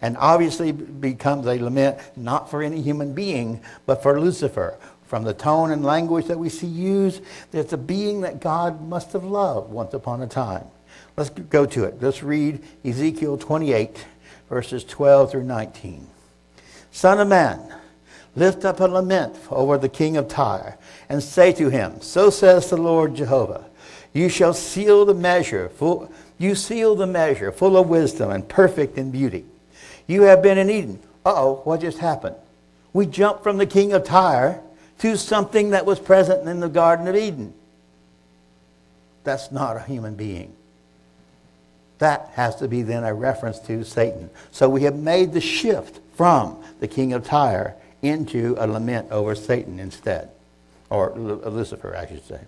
and 0.00 0.16
obviously 0.18 0.72
becomes 0.72 1.46
a 1.46 1.58
lament 1.58 1.98
not 2.16 2.50
for 2.50 2.62
any 2.62 2.80
human 2.80 3.14
being, 3.14 3.60
but 3.86 4.02
for 4.02 4.20
Lucifer, 4.20 4.76
from 5.08 5.24
the 5.24 5.32
tone 5.32 5.70
and 5.70 5.82
language 5.82 6.26
that 6.26 6.38
we 6.38 6.50
see 6.50 6.66
used, 6.66 7.22
there's 7.50 7.72
a 7.72 7.78
being 7.78 8.20
that 8.20 8.40
God 8.40 8.86
must 8.86 9.14
have 9.14 9.24
loved 9.24 9.70
once 9.70 9.94
upon 9.94 10.20
a 10.20 10.26
time. 10.26 10.66
Let's 11.16 11.30
go 11.30 11.64
to 11.64 11.84
it. 11.84 12.00
Let's 12.02 12.22
read 12.22 12.62
Ezekiel 12.84 13.38
28, 13.38 14.04
verses 14.50 14.84
12 14.84 15.30
through 15.30 15.44
19. 15.44 16.06
Son 16.92 17.20
of 17.20 17.26
man, 17.26 17.74
lift 18.36 18.66
up 18.66 18.80
a 18.80 18.84
lament 18.84 19.34
over 19.50 19.78
the 19.78 19.88
king 19.88 20.18
of 20.18 20.28
Tyre, 20.28 20.76
and 21.08 21.22
say 21.22 21.52
to 21.54 21.70
him, 21.70 22.02
So 22.02 22.28
says 22.28 22.68
the 22.68 22.76
Lord 22.76 23.14
Jehovah, 23.14 23.64
You 24.12 24.28
shall 24.28 24.52
seal 24.52 25.06
the 25.06 25.14
measure, 25.14 25.70
full, 25.70 26.12
you 26.36 26.54
seal 26.54 26.94
the 26.94 27.06
measure, 27.06 27.50
full 27.50 27.78
of 27.78 27.88
wisdom 27.88 28.30
and 28.30 28.46
perfect 28.46 28.98
in 28.98 29.10
beauty. 29.10 29.46
You 30.06 30.22
have 30.22 30.42
been 30.42 30.58
in 30.58 30.68
Eden. 30.68 31.00
Uh 31.24 31.32
oh, 31.34 31.60
what 31.64 31.80
just 31.80 31.98
happened? 31.98 32.36
We 32.92 33.06
jumped 33.06 33.42
from 33.42 33.56
the 33.56 33.66
king 33.66 33.92
of 33.92 34.04
Tyre 34.04 34.62
to 34.98 35.16
something 35.16 35.70
that 35.70 35.86
was 35.86 35.98
present 35.98 36.48
in 36.48 36.60
the 36.60 36.68
Garden 36.68 37.06
of 37.08 37.16
Eden. 37.16 37.54
That's 39.24 39.52
not 39.52 39.76
a 39.76 39.80
human 39.80 40.14
being. 40.14 40.54
That 41.98 42.30
has 42.34 42.56
to 42.56 42.68
be 42.68 42.82
then 42.82 43.04
a 43.04 43.12
reference 43.12 43.58
to 43.60 43.84
Satan. 43.84 44.30
So 44.52 44.68
we 44.68 44.82
have 44.82 44.96
made 44.96 45.32
the 45.32 45.40
shift 45.40 46.00
from 46.14 46.62
the 46.80 46.88
king 46.88 47.12
of 47.12 47.24
Tyre 47.24 47.74
into 48.02 48.56
a 48.58 48.66
lament 48.66 49.10
over 49.10 49.34
Satan 49.34 49.80
instead, 49.80 50.30
or 50.90 51.12
uh, 51.12 51.48
Lucifer, 51.48 51.96
I 51.96 52.06
should 52.06 52.24
say. 52.26 52.40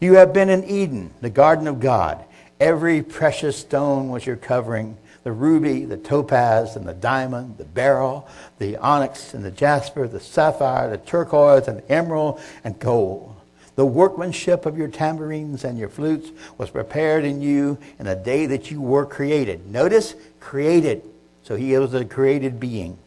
You 0.00 0.14
have 0.14 0.32
been 0.32 0.48
in 0.48 0.64
Eden, 0.64 1.12
the 1.20 1.30
garden 1.30 1.66
of 1.66 1.80
God. 1.80 2.24
Every 2.58 3.02
precious 3.02 3.56
stone 3.56 4.08
was 4.08 4.26
your 4.26 4.36
covering 4.36 4.96
the 5.24 5.32
ruby, 5.32 5.84
the 5.84 5.96
topaz, 5.96 6.76
and 6.76 6.86
the 6.86 6.94
diamond, 6.94 7.58
the 7.58 7.64
beryl, 7.64 8.28
the 8.58 8.76
onyx, 8.76 9.34
and 9.34 9.44
the 9.44 9.50
jasper, 9.50 10.06
the 10.06 10.20
sapphire, 10.20 10.88
the 10.90 10.98
turquoise, 10.98 11.68
and 11.68 11.78
the 11.78 11.92
emerald, 11.92 12.40
and 12.64 12.78
gold. 12.78 13.34
The 13.76 13.86
workmanship 13.86 14.66
of 14.66 14.76
your 14.76 14.88
tambourines 14.88 15.62
and 15.62 15.78
your 15.78 15.88
flutes 15.88 16.30
was 16.56 16.70
prepared 16.70 17.24
in 17.24 17.40
you 17.40 17.78
in 17.98 18.06
the 18.06 18.16
day 18.16 18.46
that 18.46 18.70
you 18.70 18.80
were 18.80 19.06
created. 19.06 19.70
Notice, 19.70 20.14
created. 20.40 21.02
So 21.44 21.54
he 21.54 21.76
was 21.78 21.94
a 21.94 22.04
created 22.04 22.58
being. 22.58 22.98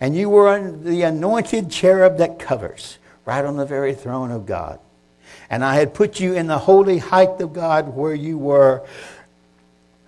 And 0.00 0.16
you 0.16 0.28
were 0.28 0.70
the 0.70 1.02
anointed 1.02 1.70
cherub 1.70 2.18
that 2.18 2.38
covers, 2.38 2.98
right 3.24 3.44
on 3.44 3.56
the 3.56 3.66
very 3.66 3.94
throne 3.94 4.30
of 4.30 4.46
God. 4.46 4.78
And 5.50 5.64
I 5.64 5.74
had 5.74 5.94
put 5.94 6.20
you 6.20 6.34
in 6.34 6.46
the 6.46 6.58
holy 6.58 6.98
height 6.98 7.40
of 7.40 7.52
God 7.52 7.94
where 7.94 8.14
you 8.14 8.38
were 8.38 8.86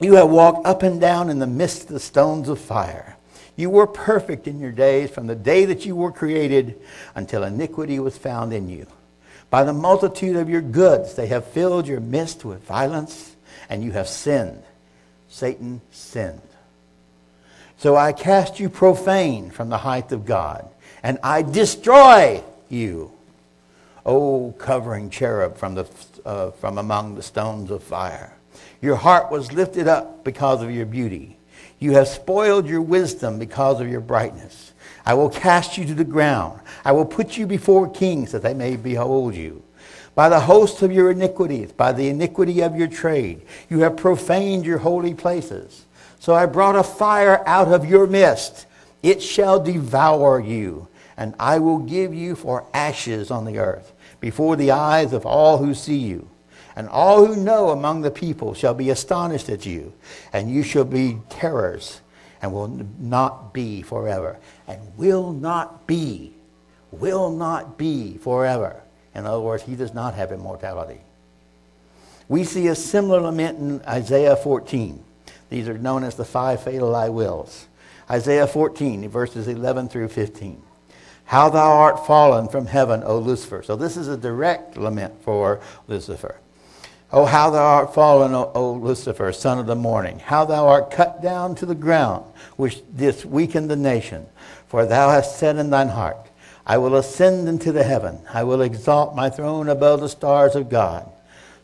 you 0.01 0.15
have 0.15 0.31
walked 0.31 0.67
up 0.67 0.83
and 0.83 1.01
down 1.01 1.31
in 1.31 1.39
the 1.39 1.47
midst 1.47 1.83
of 1.83 1.89
the 1.89 2.01
stones 2.01 2.49
of 2.49 2.59
fire. 2.59 3.17
You 3.57 3.71
were 3.71 3.87
perfect 3.87 4.49
in 4.49 4.59
your 4.59 4.73
days 4.73 5.11
from 5.11 5.27
the 5.27 5.37
day 5.37 5.65
that 5.67 5.87
you 5.87 5.95
were 5.95 6.11
created 6.11 6.81
until 7.15 7.45
iniquity 7.45 8.01
was 8.01 8.19
found 8.19 8.53
in 8.53 8.69
you. 8.69 8.87
By 9.51 9.63
the 9.63 9.73
multitude 9.73 10.37
of 10.37 10.51
your 10.51 10.61
goods, 10.61 11.15
they 11.15 11.29
have 11.29 11.47
filled 11.47 11.87
your 11.87 12.01
midst 12.01 12.45
with 12.45 12.67
violence, 12.67 13.37
and 13.69 13.85
you 13.85 13.93
have 13.93 14.09
sinned. 14.09 14.65
Satan 15.29 15.81
sinned. 15.93 16.41
So 17.77 17.97
I 17.97 18.13
cast 18.13 18.59
you 18.59 18.69
profane 18.69 19.51
from 19.51 19.69
the 19.69 19.79
height 19.79 20.11
of 20.11 20.27
God, 20.27 20.69
and 21.03 21.19
I 21.23 21.43
destroy 21.43 22.43
you. 22.69 23.13
O 24.07 24.53
covering 24.59 25.11
cherub 25.11 25.57
from, 25.57 25.77
the, 25.77 25.87
uh, 26.25 26.51
from 26.51 26.79
among 26.79 27.15
the 27.15 27.23
stones 27.23 27.71
of 27.71 27.83
fire. 27.83 28.33
Your 28.85 28.97
heart 28.97 29.31
was 29.31 29.51
lifted 29.51 29.89
up 29.89 30.25
because 30.25 30.63
of 30.63 30.71
your 30.71 30.85
beauty. 30.85 31.39
You 31.79 31.93
have 31.93 32.07
spoiled 32.07 32.69
your 32.69 32.83
wisdom 32.83 33.39
because 33.39 33.81
of 33.81 33.89
your 33.89 34.03
brightness. 34.03 34.75
I 35.07 35.15
will 35.15 35.31
cast 35.31 35.79
you 35.79 35.87
to 35.87 35.95
the 35.95 36.05
ground. 36.05 36.61
I 36.85 36.93
will 36.93 37.07
put 37.07 37.39
you 37.39 37.47
before 37.47 37.89
kings 37.89 38.33
that 38.33 38.43
they 38.43 38.53
may 38.53 38.77
behold 38.77 39.35
you. 39.37 39.63
By 40.15 40.29
the 40.29 40.41
host 40.41 40.83
of 40.83 40.93
your 40.93 41.11
iniquities, 41.11 41.73
by 41.73 41.93
the 41.93 42.11
iniquity 42.11 42.61
of 42.61 42.77
your 42.77 42.89
trade, 42.89 43.47
you 43.71 43.79
have 43.79 43.97
profaned 43.97 44.67
your 44.67 44.77
holy 44.77 45.15
places. 45.15 45.87
So 46.21 46.35
I 46.35 46.45
brought 46.45 46.77
a 46.77 46.83
fire 46.83 47.43
out 47.47 47.69
of 47.69 47.87
your 47.87 48.07
midst. 48.07 48.67
It 49.03 49.23
shall 49.23 49.61
devour 49.61 50.41
you, 50.41 50.89
and 51.17 51.35
I 51.41 51.59
will 51.59 51.79
give 51.79 52.13
you 52.13 52.37
for 52.37 52.67
ashes 52.75 53.31
on 53.31 53.47
the 53.47 53.57
earth, 53.57 53.95
before 54.21 54.57
the 54.57 54.73
eyes 54.73 55.15
of 55.15 55.25
all 55.25 55.57
who 55.57 55.73
see 55.73 55.97
you. 55.97 56.29
And 56.77 56.89
all 56.89 57.25
who 57.25 57.37
know 57.37 57.71
among 57.71 58.03
the 58.03 58.11
people 58.11 58.55
shall 58.55 58.75
be 58.75 58.91
astonished 58.91 59.49
at 59.49 59.65
you, 59.65 59.93
and 60.33 60.51
you 60.51 60.63
shall 60.63 60.85
be 60.85 61.19
terrors, 61.29 62.01
and 62.43 62.53
will 62.53 62.69
not 62.99 63.55
be 63.55 63.83
forever. 63.83 64.39
And 64.67 64.81
will 64.97 65.33
not 65.33 65.87
be, 65.87 66.33
will 66.91 67.31
not 67.31 67.79
be 67.79 68.19
forever. 68.19 68.83
In 69.15 69.27
other 69.27 69.41
words, 69.41 69.63
he 69.63 69.77
does 69.77 69.95
not 69.95 70.15
have 70.15 70.33
immortality. 70.33 71.01
We 72.29 72.43
see 72.45 72.67
a 72.69 72.75
similar 72.75 73.21
lament 73.21 73.59
in 73.59 73.83
Isaiah 73.83 74.37
14. 74.37 75.03
These 75.51 75.69
are 75.69 75.79
known 75.79 76.03
as 76.03 76.17
the 76.17 76.25
five 76.25 76.63
fatal 76.63 76.97
I 76.97 77.09
wills. 77.09 77.69
Isaiah 78.11 78.47
14, 78.47 79.09
verses 79.09 79.47
11 79.47 79.89
through 79.89 80.09
15. 80.09 80.61
How 81.27 81.49
thou 81.49 81.73
art 81.73 82.07
fallen 82.07 82.49
from 82.49 82.67
heaven, 82.67 83.03
O 83.05 83.19
Lucifer. 83.19 83.63
So 83.63 83.77
this 83.77 83.97
is 83.97 84.09
a 84.09 84.17
direct 84.17 84.77
lament 84.77 85.23
for 85.23 85.61
Lucifer. 85.87 86.37
Oh, 87.13 87.27
how 87.27 87.51
thou 87.51 87.63
art 87.63 87.95
fallen, 87.95 88.35
o, 88.35 88.51
o, 88.55 88.73
Lucifer, 88.73 89.33
son 89.33 89.59
of 89.59 89.67
the 89.67 89.77
morning. 89.77 90.19
How 90.19 90.45
thou 90.45 90.67
art 90.67 90.91
cut 90.91 91.23
down 91.23 91.55
to 91.57 91.67
the 91.67 91.75
ground, 91.75 92.25
which 92.57 92.83
didst 92.97 93.25
weaken 93.25 93.69
the 93.69 93.77
nation. 93.77 94.27
For 94.67 94.85
thou 94.85 95.11
hast 95.11 95.39
said 95.39 95.57
in 95.57 95.71
thine 95.71 95.89
heart, 95.89 96.29
I 96.67 96.79
will 96.79 96.97
ascend 96.97 97.49
into 97.49 97.73
the 97.73 97.85
heaven. 97.85 98.21
I 98.33 98.43
will 98.45 98.63
exalt 98.63 99.15
my 99.15 99.31
throne 99.31 99.69
above 99.69 100.01
the 100.01 100.09
stars 100.09 100.57
of 100.57 100.71
God. 100.71 101.09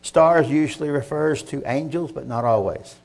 Stars 0.01 0.49
usually 0.49 0.89
refers 0.89 1.43
to 1.43 1.63
angels, 1.65 2.11
but 2.11 2.27
not 2.27 2.45
always. 2.45 2.95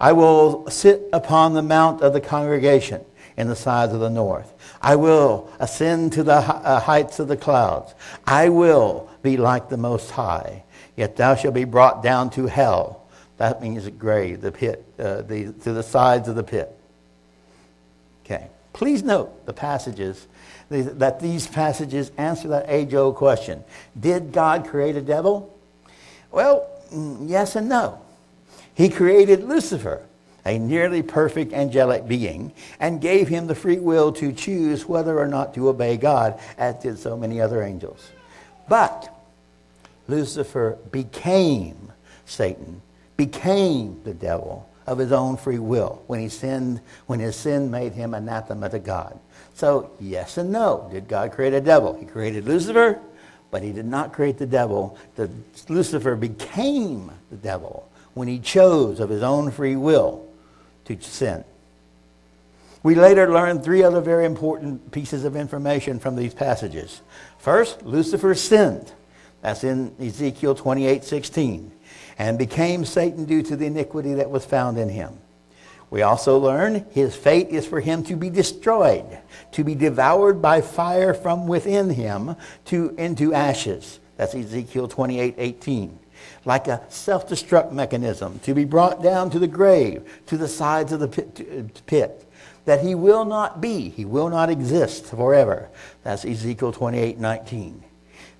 I 0.00 0.12
will 0.12 0.68
sit 0.70 1.02
upon 1.12 1.54
the 1.54 1.62
mount 1.62 2.00
of 2.02 2.12
the 2.12 2.20
congregation 2.20 3.04
in 3.36 3.48
the 3.48 3.56
sides 3.56 3.92
of 3.92 4.00
the 4.00 4.10
north. 4.10 4.52
I 4.80 4.96
will 4.96 5.50
ascend 5.58 6.12
to 6.14 6.22
the 6.22 6.34
uh, 6.34 6.80
heights 6.80 7.18
of 7.18 7.28
the 7.28 7.36
clouds. 7.36 7.94
I 8.26 8.48
will 8.48 9.08
be 9.22 9.36
like 9.36 9.68
the 9.68 9.76
Most 9.76 10.10
High. 10.10 10.64
Yet 10.96 11.16
thou 11.16 11.34
shalt 11.34 11.54
be 11.54 11.64
brought 11.64 12.02
down 12.02 12.30
to 12.30 12.46
hell. 12.46 13.02
That 13.38 13.62
means 13.62 13.84
the 13.84 13.90
grave, 13.90 14.40
the 14.40 14.52
pit, 14.52 14.84
uh, 14.98 15.22
the, 15.22 15.52
to 15.62 15.72
the 15.72 15.82
sides 15.82 16.28
of 16.28 16.36
the 16.36 16.44
pit. 16.44 16.76
Okay. 18.24 18.48
Please 18.72 19.02
note 19.02 19.46
the 19.46 19.52
passages, 19.52 20.26
that 20.70 21.20
these 21.20 21.46
passages 21.46 22.10
answer 22.16 22.48
that 22.48 22.66
age 22.68 22.94
old 22.94 23.16
question 23.16 23.62
Did 23.98 24.32
God 24.32 24.66
create 24.66 24.96
a 24.96 25.02
devil? 25.02 25.56
Well, 26.30 26.66
yes 27.20 27.56
and 27.56 27.68
no. 27.68 28.00
He 28.74 28.88
created 28.88 29.44
Lucifer, 29.44 30.02
a 30.46 30.58
nearly 30.58 31.02
perfect 31.02 31.52
angelic 31.52 32.08
being, 32.08 32.52
and 32.80 33.00
gave 33.00 33.28
him 33.28 33.46
the 33.46 33.54
free 33.54 33.78
will 33.78 34.12
to 34.12 34.32
choose 34.32 34.86
whether 34.86 35.18
or 35.18 35.28
not 35.28 35.54
to 35.54 35.68
obey 35.68 35.98
God, 35.98 36.40
as 36.56 36.76
did 36.76 36.98
so 36.98 37.16
many 37.16 37.40
other 37.40 37.62
angels. 37.62 38.08
But 38.68 39.14
Lucifer 40.12 40.76
became 40.90 41.90
Satan, 42.26 42.82
became 43.16 44.02
the 44.04 44.12
devil 44.12 44.68
of 44.86 44.98
his 44.98 45.10
own 45.10 45.38
free 45.38 45.58
will 45.58 46.02
when 46.06 46.20
he 46.20 46.28
sinned, 46.28 46.82
when 47.06 47.18
his 47.18 47.34
sin 47.34 47.70
made 47.70 47.92
him 47.92 48.12
anathema 48.12 48.68
to 48.68 48.78
God. 48.78 49.18
So, 49.54 49.90
yes 49.98 50.36
and 50.36 50.52
no. 50.52 50.86
Did 50.92 51.08
God 51.08 51.32
create 51.32 51.54
a 51.54 51.62
devil? 51.62 51.94
He 51.94 52.04
created 52.04 52.44
Lucifer, 52.44 53.00
but 53.50 53.62
he 53.62 53.72
did 53.72 53.86
not 53.86 54.12
create 54.12 54.36
the 54.36 54.46
devil. 54.46 54.98
The, 55.16 55.30
Lucifer 55.70 56.14
became 56.14 57.10
the 57.30 57.36
devil 57.36 57.88
when 58.12 58.28
he 58.28 58.38
chose 58.38 59.00
of 59.00 59.08
his 59.08 59.22
own 59.22 59.50
free 59.50 59.76
will 59.76 60.26
to 60.84 61.00
sin. 61.00 61.42
We 62.82 62.96
later 62.96 63.32
learned 63.32 63.64
three 63.64 63.82
other 63.82 64.02
very 64.02 64.26
important 64.26 64.90
pieces 64.90 65.24
of 65.24 65.36
information 65.36 66.00
from 66.00 66.16
these 66.16 66.34
passages. 66.34 67.00
First, 67.38 67.82
Lucifer 67.82 68.34
sinned. 68.34 68.92
That's 69.42 69.64
in 69.64 69.94
Ezekiel 70.00 70.54
28 70.54 71.04
16. 71.04 71.72
And 72.18 72.38
became 72.38 72.84
Satan 72.84 73.26
due 73.26 73.42
to 73.42 73.56
the 73.56 73.66
iniquity 73.66 74.14
that 74.14 74.30
was 74.30 74.44
found 74.44 74.78
in 74.78 74.88
him. 74.88 75.18
We 75.90 76.00
also 76.00 76.38
learn 76.38 76.86
his 76.92 77.14
fate 77.14 77.48
is 77.50 77.66
for 77.66 77.80
him 77.80 78.02
to 78.04 78.16
be 78.16 78.30
destroyed, 78.30 79.18
to 79.50 79.62
be 79.62 79.74
devoured 79.74 80.40
by 80.40 80.62
fire 80.62 81.12
from 81.12 81.46
within 81.46 81.90
him 81.90 82.34
to, 82.66 82.94
into 82.96 83.34
ashes. 83.34 84.00
That's 84.16 84.34
Ezekiel 84.34 84.88
28 84.88 85.34
18. 85.36 85.98
Like 86.44 86.68
a 86.68 86.82
self 86.88 87.28
destruct 87.28 87.72
mechanism 87.72 88.38
to 88.40 88.54
be 88.54 88.64
brought 88.64 89.02
down 89.02 89.28
to 89.30 89.38
the 89.38 89.46
grave, 89.46 90.22
to 90.26 90.38
the 90.38 90.48
sides 90.48 90.92
of 90.92 91.00
the 91.00 91.08
pit, 91.08 91.40
uh, 91.40 91.80
pit. 91.86 92.26
That 92.64 92.80
he 92.82 92.94
will 92.94 93.24
not 93.24 93.60
be, 93.60 93.90
he 93.90 94.04
will 94.04 94.30
not 94.30 94.48
exist 94.48 95.06
forever. 95.06 95.68
That's 96.04 96.24
Ezekiel 96.24 96.72
28 96.72 97.18
19. 97.18 97.84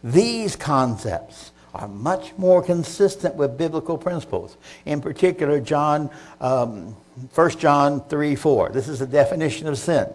These 0.02 0.56
concepts 0.56 1.52
are 1.75 1.88
much 1.88 2.32
more 2.37 2.62
consistent 2.62 3.35
with 3.35 3.56
biblical 3.56 3.97
principles. 3.97 4.56
In 4.85 5.00
particular, 5.00 5.61
John, 5.61 6.11
um, 6.40 6.97
1 7.35 7.50
John 7.59 8.02
3 8.09 8.35
4. 8.35 8.71
This 8.71 8.88
is 8.88 8.99
the 8.99 9.06
definition 9.06 9.66
of 9.68 9.78
sin. 9.78 10.12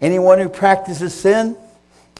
Anyone 0.00 0.38
who 0.38 0.48
practices 0.48 1.14
sin 1.14 1.56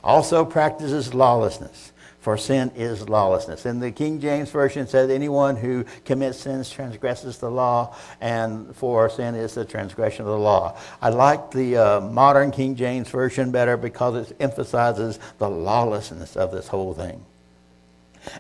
also 0.02 0.44
practices 0.44 1.14
lawlessness, 1.14 1.92
for 2.26 2.36
sin 2.36 2.72
is 2.74 3.08
lawlessness. 3.08 3.66
In 3.66 3.78
the 3.78 3.92
King 3.92 4.18
James 4.18 4.50
Version, 4.50 4.88
says, 4.88 5.10
Anyone 5.10 5.54
who 5.54 5.84
commits 6.04 6.40
sins 6.40 6.68
transgresses 6.68 7.38
the 7.38 7.48
law, 7.48 7.94
and 8.20 8.74
for 8.74 9.08
sin 9.08 9.36
is 9.36 9.54
the 9.54 9.64
transgression 9.64 10.22
of 10.22 10.32
the 10.32 10.36
law. 10.36 10.76
I 11.00 11.10
like 11.10 11.52
the 11.52 11.76
uh, 11.76 12.00
modern 12.00 12.50
King 12.50 12.74
James 12.74 13.08
Version 13.10 13.52
better 13.52 13.76
because 13.76 14.28
it 14.28 14.36
emphasizes 14.40 15.20
the 15.38 15.48
lawlessness 15.48 16.36
of 16.36 16.50
this 16.50 16.66
whole 16.66 16.94
thing. 16.94 17.24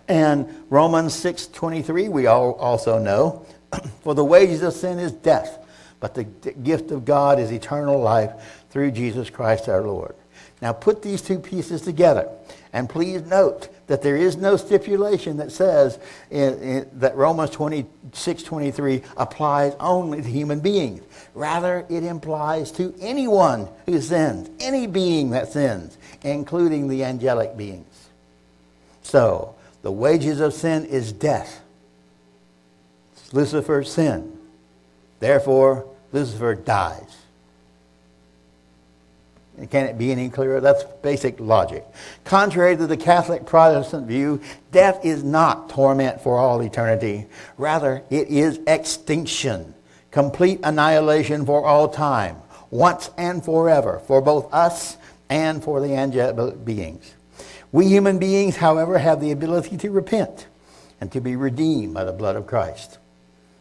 And 0.08 0.52
Romans 0.68 1.14
6:23 1.14 2.08
we 2.08 2.26
all 2.26 2.54
also 2.54 2.98
know, 2.98 3.46
for 4.02 4.16
the 4.16 4.24
wages 4.24 4.62
of 4.62 4.72
sin 4.72 4.98
is 4.98 5.12
death, 5.12 5.64
but 6.00 6.12
the 6.12 6.24
gift 6.24 6.90
of 6.90 7.04
God 7.04 7.38
is 7.38 7.52
eternal 7.52 8.00
life 8.00 8.32
through 8.70 8.90
Jesus 8.90 9.30
Christ 9.30 9.68
our 9.68 9.82
Lord. 9.82 10.16
Now 10.60 10.72
put 10.72 11.02
these 11.02 11.22
two 11.22 11.38
pieces 11.38 11.82
together. 11.82 12.28
And 12.72 12.90
please 12.90 13.22
note 13.22 13.70
that 13.86 14.02
there 14.02 14.16
is 14.16 14.36
no 14.36 14.56
stipulation 14.56 15.36
that 15.36 15.52
says 15.52 15.98
in, 16.30 16.60
in, 16.60 16.90
that 16.94 17.16
Romans 17.16 17.50
26, 17.50 18.42
23 18.42 19.02
applies 19.16 19.74
only 19.78 20.22
to 20.22 20.28
human 20.28 20.60
beings. 20.60 21.02
Rather, 21.34 21.86
it 21.88 22.02
implies 22.02 22.72
to 22.72 22.94
anyone 23.00 23.68
who 23.86 24.00
sins, 24.00 24.50
any 24.60 24.86
being 24.86 25.30
that 25.30 25.52
sins, 25.52 25.96
including 26.22 26.88
the 26.88 27.04
angelic 27.04 27.56
beings. 27.56 28.08
So, 29.02 29.54
the 29.82 29.92
wages 29.92 30.40
of 30.40 30.52
sin 30.52 30.84
is 30.86 31.12
death. 31.12 31.60
It's 33.12 33.32
Lucifer's 33.32 33.92
sin. 33.92 34.36
Therefore, 35.20 35.86
Lucifer 36.12 36.54
dies. 36.54 37.25
Can 39.70 39.86
it 39.86 39.96
be 39.96 40.12
any 40.12 40.28
clearer? 40.28 40.60
That's 40.60 40.84
basic 41.02 41.40
logic. 41.40 41.84
Contrary 42.24 42.76
to 42.76 42.86
the 42.86 42.96
Catholic 42.96 43.46
Protestant 43.46 44.06
view, 44.06 44.40
death 44.70 45.02
is 45.04 45.24
not 45.24 45.70
torment 45.70 46.20
for 46.20 46.38
all 46.38 46.60
eternity. 46.60 47.26
Rather, 47.56 48.02
it 48.10 48.28
is 48.28 48.60
extinction, 48.66 49.74
complete 50.10 50.60
annihilation 50.62 51.46
for 51.46 51.64
all 51.64 51.88
time, 51.88 52.36
once 52.70 53.10
and 53.16 53.42
forever, 53.42 54.00
for 54.06 54.20
both 54.20 54.52
us 54.52 54.98
and 55.30 55.64
for 55.64 55.80
the 55.80 55.94
angelic 55.94 56.64
beings. 56.64 57.14
We 57.72 57.88
human 57.88 58.18
beings, 58.18 58.56
however, 58.56 58.98
have 58.98 59.20
the 59.20 59.32
ability 59.32 59.78
to 59.78 59.90
repent 59.90 60.46
and 61.00 61.10
to 61.12 61.20
be 61.20 61.34
redeemed 61.34 61.94
by 61.94 62.04
the 62.04 62.12
blood 62.12 62.36
of 62.36 62.46
Christ. 62.46 62.98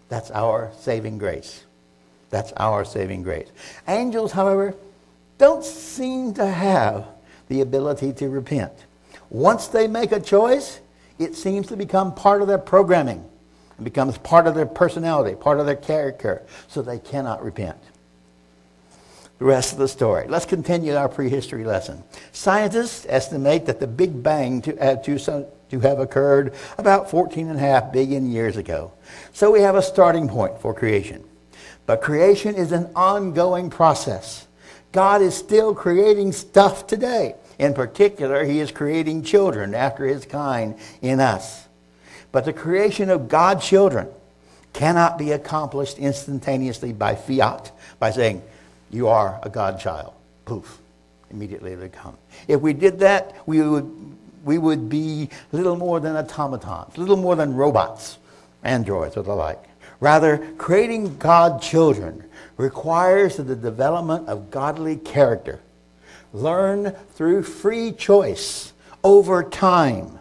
That's 0.10 0.30
our 0.32 0.72
saving 0.80 1.18
grace. 1.18 1.64
That's 2.30 2.52
our 2.58 2.86
saving 2.86 3.24
grace. 3.24 3.48
Angels, 3.88 4.32
however, 4.32 4.76
don't 5.38 5.64
seem 5.64 6.34
to 6.36 6.46
have 6.46 7.06
the 7.48 7.62
ability 7.62 8.14
to 8.14 8.30
repent. 8.30 8.74
Once 9.30 9.68
they 9.68 9.88
make 9.88 10.12
a 10.12 10.20
choice, 10.20 10.80
it 11.20 11.36
seems 11.36 11.68
to 11.68 11.78
become 11.78 12.14
part 12.14 12.42
of 12.42 12.48
their 12.48 12.58
programming. 12.58 13.24
It 13.78 13.84
becomes 13.84 14.18
part 14.18 14.48
of 14.48 14.56
their 14.56 14.66
personality, 14.66 15.36
part 15.36 15.60
of 15.60 15.66
their 15.66 15.76
character, 15.76 16.44
so 16.68 16.82
they 16.82 17.00
cannot 17.00 17.44
repent. 17.44 17.78
The 19.38 19.46
rest 19.46 19.74
of 19.74 19.80
the 19.80 19.88
story. 19.90 20.28
Let's 20.30 20.46
continue 20.46 20.96
our 20.96 21.10
prehistory 21.10 21.66
lesson. 21.66 22.02
Scientists 22.32 23.06
estimate 23.10 23.66
that 23.66 23.82
the 23.82 23.88
Big 23.88 24.24
Bang 24.24 24.62
to, 24.62 24.78
uh, 24.80 24.96
to, 25.04 25.46
to 25.72 25.80
have 25.82 26.00
occurred 26.00 26.54
about 26.78 27.10
14.5 27.10 27.92
billion 27.92 28.32
years 28.32 28.56
ago. 28.56 28.94
So 29.34 29.52
we 29.52 29.60
have 29.60 29.76
a 29.76 29.82
starting 29.82 30.30
point 30.30 30.62
for 30.62 30.74
creation. 30.74 31.26
But 31.86 32.02
creation 32.02 32.56
is 32.56 32.72
an 32.72 32.90
ongoing 32.96 33.70
process. 33.70 34.48
God 34.96 35.22
is 35.22 35.36
still 35.36 35.76
creating 35.76 36.32
stuff 36.32 36.88
today. 36.88 37.36
In 37.60 37.74
particular, 37.74 38.46
He 38.46 38.62
is 38.62 38.72
creating 38.72 39.24
children 39.24 39.76
after 39.76 40.06
His 40.06 40.26
kind 40.26 40.76
in 41.02 41.20
us. 41.20 41.68
But 42.32 42.46
the 42.46 42.54
creation 42.54 43.10
of 43.10 43.28
God's 43.28 43.68
children 43.68 44.08
cannot 44.72 45.18
be 45.18 45.34
accomplished 45.34 45.98
instantaneously 45.98 46.94
by 46.94 47.16
fiat, 47.16 47.74
by 48.00 48.12
saying, 48.12 48.42
You 48.90 49.10
are 49.10 49.38
a 49.44 49.50
God 49.50 49.82
child. 49.82 50.14
Poof. 50.46 50.80
Immediately 51.30 51.76
they 51.76 51.90
come. 51.90 52.16
If 52.48 52.62
we 52.62 52.72
did 52.72 53.00
that, 53.00 53.36
we 53.46 53.62
would, 53.62 54.16
we 54.46 54.58
would 54.58 54.88
be 54.88 55.30
little 55.52 55.76
more 55.76 56.00
than 56.00 56.16
automatons, 56.16 56.98
little 56.98 57.18
more 57.18 57.36
than 57.36 57.54
robots, 57.54 58.18
androids, 58.64 59.18
or 59.18 59.24
the 59.24 59.36
like. 59.36 59.62
Rather, 60.00 60.38
creating 60.58 61.18
God 61.18 61.62
children 61.62 62.24
requires 62.58 63.38
the 63.38 63.56
development 63.56 64.28
of 64.28 64.52
godly 64.52 64.98
character. 64.98 65.62
Learn 66.34 66.92
through 67.14 67.44
free 67.44 67.92
choice 67.92 68.74
over 69.04 69.44
time. 69.44 70.20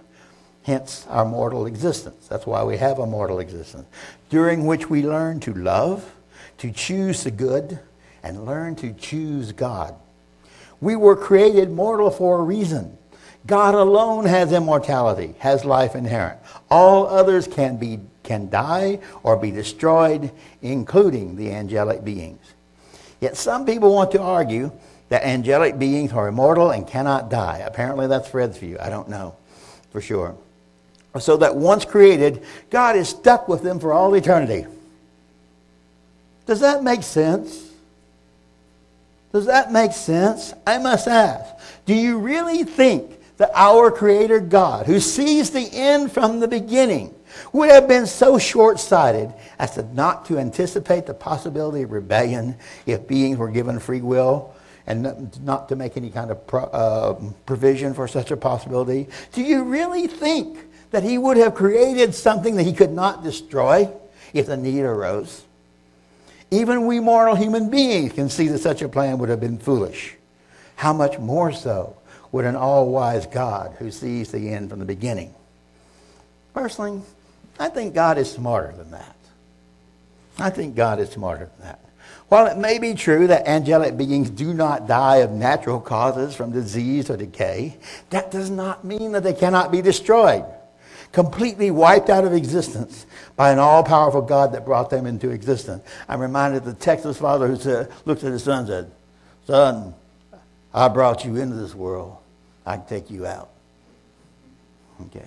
Hence 0.63 1.07
our 1.11 1.25
mortal 1.25 1.67
existence. 1.67 2.27
That's 2.29 2.47
why 2.47 2.65
we 2.65 2.77
have 2.77 2.99
a 2.99 3.07
mortal 3.07 3.41
existence. 3.41 3.87
During 4.31 4.67
which 4.67 4.89
we 4.89 5.03
learn 5.03 5.41
to 5.41 5.53
love, 5.53 6.15
to 6.59 6.71
choose 6.71 7.25
the 7.25 7.31
good, 7.31 7.79
and 8.23 8.47
learn 8.47 8.75
to 8.77 8.93
choose 8.95 9.53
God. 9.53 9.95
We 10.81 10.97
were 10.97 11.17
created 11.17 11.71
mortal 11.71 12.11
for 12.11 12.41
a 12.41 12.43
reason. 12.43 12.97
God 13.47 13.75
alone 13.75 14.25
has 14.25 14.53
immortality, 14.53 15.35
has 15.39 15.65
life 15.65 15.95
inherent. 15.95 16.39
All 16.71 17.07
others 17.07 17.47
can 17.47 17.77
be 17.77 18.01
can 18.23 18.49
die 18.49 19.01
or 19.23 19.37
be 19.37 19.51
destroyed, 19.51 20.31
including 20.63 21.37
the 21.37 21.53
angelic 21.53 22.03
beings. 22.03 22.41
Yet 23.21 23.37
some 23.37 23.67
people 23.67 23.93
want 23.93 24.13
to 24.13 24.21
argue 24.23 24.73
that 25.11 25.25
angelic 25.25 25.79
beings 25.79 26.13
are 26.13 26.27
immortal 26.27 26.71
and 26.71 26.87
cannot 26.89 27.31
die. 27.31 27.59
Apparently, 27.59 28.07
that's 28.07 28.29
Fred's 28.29 28.57
view. 28.59 28.79
I 28.81 28.89
don't 28.89 29.09
know 29.09 29.37
for 29.91 30.01
sure. 30.01 30.35
So 31.21 31.37
that 31.37 31.55
once 31.55 31.85
created, 31.85 32.43
God 32.71 32.97
is 32.97 33.11
stuck 33.11 33.47
with 33.47 33.63
them 33.63 33.79
for 33.79 33.93
all 33.93 34.15
eternity. 34.15 34.67
Does 36.47 36.61
that 36.61 36.83
make 36.83 37.03
sense? 37.03 37.71
Does 39.33 39.47
that 39.47 39.71
make 39.71 39.93
sense? 39.93 40.55
I 40.67 40.79
must 40.79 41.07
ask. 41.07 41.55
Do 41.87 41.95
you 41.95 42.19
really 42.19 42.65
think 42.65 43.14
that 43.37 43.51
our 43.55 43.91
Creator 43.91 44.41
God, 44.41 44.87
who 44.87 45.01
sees 45.01 45.51
the 45.51 45.69
end 45.73 46.13
from 46.13 46.41
the 46.41 46.49
beginning, 46.49 47.15
would 47.53 47.71
have 47.71 47.89
been 47.89 48.07
so 48.07 48.39
short-sighted 48.39 49.33
as 49.59 49.75
to 49.75 49.83
not 49.95 50.27
to 50.27 50.39
anticipate 50.39 51.07
the 51.07 51.15
possibility 51.15 51.83
of 51.83 51.91
rebellion 51.91 52.57
if 52.87 53.09
beings 53.09 53.39
were 53.39 53.51
given 53.51 53.79
free 53.79 54.01
will 54.03 54.55
and 54.87 55.43
not 55.45 55.69
to 55.69 55.77
make 55.77 55.97
any 55.97 56.11
kind 56.11 56.31
of 56.31 56.47
pro, 56.47 56.65
uh, 56.65 57.15
provision 57.47 57.95
for 57.95 58.07
such 58.07 58.31
a 58.31 58.37
possibility? 58.37 59.09
Do 59.33 59.43
you 59.43 59.65
really 59.65 60.07
think 60.07 60.59
that 60.91 61.03
he 61.03 61.19
would 61.19 61.37
have 61.37 61.55
created 61.55 62.15
something 62.15 62.57
that 62.57 62.65
he 62.65 62.73
could 62.73 62.93
not 62.93 63.25
destroy 63.25 63.91
if 64.33 64.47
the 64.47 64.57
need 64.57 64.83
arose? 64.83 65.45
Even 66.51 66.87
we 66.87 67.01
mortal 67.01 67.35
human 67.35 67.71
beings 67.71 68.13
can 68.13 68.29
see 68.29 68.47
that 68.49 68.59
such 68.59 68.83
a 68.83 68.89
plan 68.89 69.19
would 69.19 69.29
have 69.29 69.41
been 69.41 69.59
foolish. 69.59 70.15
How 70.77 70.93
much 70.93 71.19
more 71.19 71.51
so 71.53 71.97
would 72.35 72.45
an 72.45 72.57
all-wise 72.57 73.27
God 73.27 73.77
who 73.79 73.93
sees 73.93 74.33
the 74.33 74.51
end 74.51 74.69
from 74.69 74.81
the 74.81 74.85
beginning? 74.85 75.33
Personally, 76.53 77.01
I 77.61 77.69
think 77.69 77.95
God 77.95 78.19
is 78.19 78.29
smarter 78.29 78.73
than 78.77 78.91
that. 78.91 79.15
I 80.41 80.51
think 80.51 80.75
God 80.75 80.99
is 80.99 81.11
smarter 81.11 81.49
than 81.57 81.69
that. 81.69 81.79
While 82.27 82.49
it 82.49 82.59
may 82.59 82.81
be 82.81 82.95
true 82.95 83.29
that 83.29 83.47
angelic 83.47 83.97
beings 83.97 84.31
do 84.31 84.53
not 84.53 84.89
die 84.89 85.19
of 85.19 85.31
natural 85.31 85.79
causes 85.79 86.35
from 86.35 86.51
disease 86.51 87.09
or 87.09 87.17
decay, 87.17 87.77
that 88.11 88.33
does 88.33 88.51
not 88.51 88.85
mean 88.85 89.13
that 89.13 89.23
they 89.23 89.33
cannot 89.33 89.71
be 89.71 89.81
destroyed, 89.81 90.45
completely 91.13 91.71
wiped 91.71 92.11
out 92.11 92.25
of 92.25 92.33
existence 92.33 93.07
by 93.37 93.53
an 93.53 93.61
all 93.61 93.85
powerful 93.85 94.23
God 94.23 94.55
that 94.55 94.65
brought 94.65 94.91
them 94.91 95.07
into 95.07 95.31
existence. 95.31 95.85
I'm 96.09 96.21
reminded 96.21 96.59
of 96.59 96.65
the 96.65 96.75
Texas 96.75 97.17
father 97.17 97.47
who 97.47 97.55
said, 97.55 97.93
looked 98.05 98.25
at 98.25 98.33
his 98.33 98.43
son 98.43 98.59
and 98.59 98.67
said, 98.67 98.91
Son, 99.47 99.95
I 100.73 100.89
brought 100.89 101.25
you 101.25 101.37
into 101.37 101.55
this 101.55 101.77
world. 101.77 102.19
I 102.67 102.77
can 102.77 102.87
take 102.87 103.11
you 103.11 103.27
out. 103.27 103.51
Okay. 105.07 105.27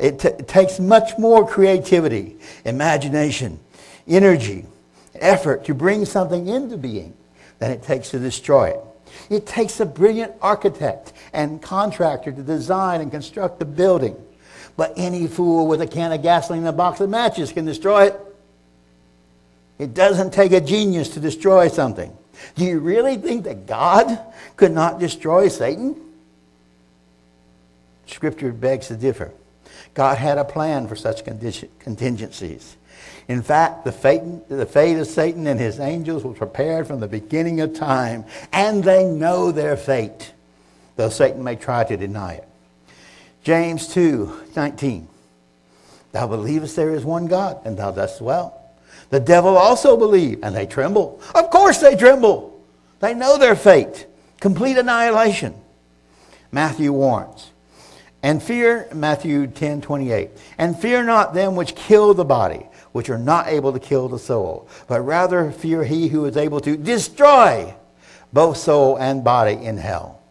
It, 0.00 0.18
t- 0.18 0.28
it 0.28 0.48
takes 0.48 0.80
much 0.80 1.18
more 1.18 1.46
creativity, 1.46 2.36
imagination, 2.64 3.60
energy, 4.08 4.66
effort 5.14 5.64
to 5.66 5.74
bring 5.74 6.04
something 6.04 6.48
into 6.48 6.76
being 6.76 7.14
than 7.58 7.70
it 7.70 7.82
takes 7.82 8.10
to 8.10 8.18
destroy 8.18 8.70
it. 8.70 8.80
It 9.30 9.46
takes 9.46 9.78
a 9.80 9.86
brilliant 9.86 10.32
architect 10.42 11.12
and 11.32 11.62
contractor 11.62 12.32
to 12.32 12.42
design 12.42 13.00
and 13.00 13.10
construct 13.10 13.62
a 13.62 13.64
building. 13.64 14.16
but 14.76 14.92
any 14.96 15.26
fool 15.26 15.66
with 15.66 15.80
a 15.80 15.86
can 15.86 16.12
of 16.12 16.22
gasoline 16.22 16.60
and 16.60 16.68
a 16.68 16.72
box 16.72 17.00
of 17.00 17.08
matches 17.08 17.52
can 17.52 17.64
destroy 17.64 18.06
it. 18.06 18.20
It 19.78 19.94
doesn't 19.94 20.32
take 20.32 20.52
a 20.52 20.60
genius 20.60 21.10
to 21.10 21.20
destroy 21.20 21.68
something. 21.68 22.16
Do 22.56 22.64
you 22.64 22.80
really 22.80 23.16
think 23.16 23.44
that 23.44 23.66
God 23.66 24.18
could 24.56 24.72
not 24.72 24.98
destroy 24.98 25.48
Satan? 25.48 25.94
Scripture 28.06 28.52
begs 28.52 28.88
to 28.88 28.96
differ. 28.96 29.32
God 29.94 30.18
had 30.18 30.38
a 30.38 30.44
plan 30.44 30.88
for 30.88 30.96
such 30.96 31.24
contingencies. 31.24 32.76
In 33.28 33.42
fact, 33.42 33.84
the 33.84 33.92
fate, 33.92 34.48
the 34.48 34.66
fate 34.66 34.98
of 34.98 35.06
Satan 35.06 35.46
and 35.46 35.58
his 35.58 35.80
angels 35.80 36.24
was 36.24 36.36
prepared 36.36 36.86
from 36.86 37.00
the 37.00 37.08
beginning 37.08 37.60
of 37.60 37.74
time, 37.74 38.24
and 38.52 38.84
they 38.84 39.04
know 39.04 39.50
their 39.50 39.76
fate, 39.76 40.32
though 40.96 41.08
Satan 41.08 41.42
may 41.42 41.56
try 41.56 41.84
to 41.84 41.96
deny 41.96 42.34
it. 42.34 42.48
James 43.42 43.88
2 43.88 44.50
19. 44.54 45.08
Thou 46.12 46.26
believest 46.28 46.76
there 46.76 46.94
is 46.94 47.04
one 47.04 47.26
God, 47.26 47.60
and 47.64 47.76
thou 47.76 47.90
dost 47.90 48.20
well. 48.20 48.60
The 49.10 49.20
devil 49.20 49.56
also 49.56 49.96
believe, 49.96 50.40
and 50.42 50.54
they 50.54 50.66
tremble. 50.66 51.20
Of 51.34 51.50
course 51.50 51.78
they 51.78 51.96
tremble. 51.96 52.62
They 53.00 53.14
know 53.14 53.38
their 53.38 53.56
fate 53.56 54.06
complete 54.44 54.76
annihilation. 54.76 55.54
Matthew 56.52 56.92
warns. 56.92 57.50
And 58.24 58.42
fear, 58.42 58.88
Matthew 58.94 59.46
10 59.46 59.82
28. 59.82 60.30
And 60.56 60.80
fear 60.80 61.04
not 61.04 61.34
them 61.34 61.56
which 61.56 61.74
kill 61.74 62.14
the 62.14 62.24
body, 62.24 62.66
which 62.92 63.10
are 63.10 63.18
not 63.18 63.48
able 63.48 63.70
to 63.74 63.78
kill 63.78 64.08
the 64.08 64.18
soul, 64.18 64.66
but 64.88 65.02
rather 65.02 65.52
fear 65.52 65.84
he 65.84 66.08
who 66.08 66.24
is 66.24 66.34
able 66.34 66.58
to 66.60 66.78
destroy 66.78 67.74
both 68.32 68.56
soul 68.56 68.96
and 68.96 69.22
body 69.22 69.52
in 69.52 69.76
hell. 69.76 70.22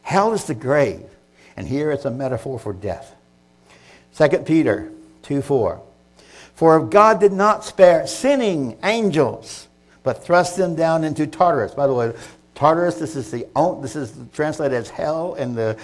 Hell 0.00 0.32
is 0.32 0.44
the 0.44 0.54
grave, 0.54 1.04
and 1.54 1.68
here 1.68 1.90
it's 1.90 2.06
a 2.06 2.10
metaphor 2.10 2.58
for 2.58 2.72
death. 2.72 3.14
2 4.16 4.28
Peter 4.38 4.90
2 5.24 5.42
4. 5.42 5.82
For 6.54 6.82
if 6.82 6.88
God 6.88 7.20
did 7.20 7.34
not 7.34 7.62
spare 7.62 8.06
sinning 8.06 8.78
angels, 8.82 9.68
but 10.02 10.24
thrust 10.24 10.56
them 10.56 10.74
down 10.74 11.04
into 11.04 11.26
Tartarus. 11.26 11.74
By 11.74 11.86
the 11.86 11.92
way, 11.92 12.14
Tartarus, 12.54 12.96
this 12.96 13.16
is 13.16 13.30
the 13.30 13.46
this 13.80 13.96
is 13.96 14.14
translated 14.32 14.76
as 14.76 14.90
hell 14.90 15.34
in 15.34 15.54
the 15.54 15.76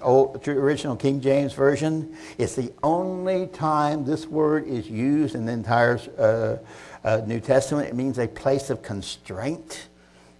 old, 0.00 0.46
original 0.46 0.94
King 0.94 1.20
James 1.20 1.52
version. 1.52 2.16
It's 2.38 2.54
the 2.54 2.72
only 2.82 3.48
time 3.48 4.04
this 4.04 4.26
word 4.26 4.66
is 4.66 4.88
used 4.88 5.34
in 5.34 5.44
the 5.44 5.52
entire 5.52 5.98
uh, 6.16 6.56
uh, 7.04 7.22
New 7.26 7.40
Testament. 7.40 7.88
It 7.88 7.96
means 7.96 8.18
a 8.18 8.28
place 8.28 8.70
of 8.70 8.80
constraint. 8.80 9.88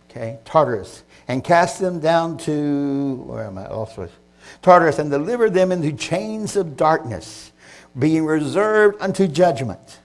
Okay, 0.09 0.39
Tartarus, 0.45 1.03
and 1.27 1.43
cast 1.43 1.81
them 1.81 1.99
down 1.99 2.39
to 2.39 3.17
where 3.27 3.45
am 3.45 3.59
I? 3.59 3.67
Also, 3.67 4.09
Tartarus, 4.63 5.01
and 5.01 5.11
deliver 5.11 5.51
them 5.51 5.73
into 5.73 5.93
chains 5.93 6.55
of 6.55 6.77
darkness, 6.77 7.51
being 7.99 8.25
reserved 8.25 8.97
unto 9.01 9.27
judgment. 9.27 9.99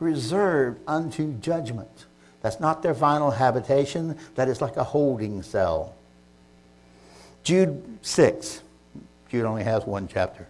Reserved 0.00 0.80
unto 0.88 1.34
judgment. 1.34 2.06
That's 2.44 2.60
not 2.60 2.82
their 2.82 2.94
final 2.94 3.30
habitation. 3.30 4.18
That 4.34 4.50
is 4.50 4.60
like 4.60 4.76
a 4.76 4.84
holding 4.84 5.42
cell. 5.42 5.94
Jude 7.42 7.82
6. 8.02 8.60
Jude 9.30 9.46
only 9.46 9.64
has 9.64 9.86
one 9.86 10.08
chapter. 10.08 10.46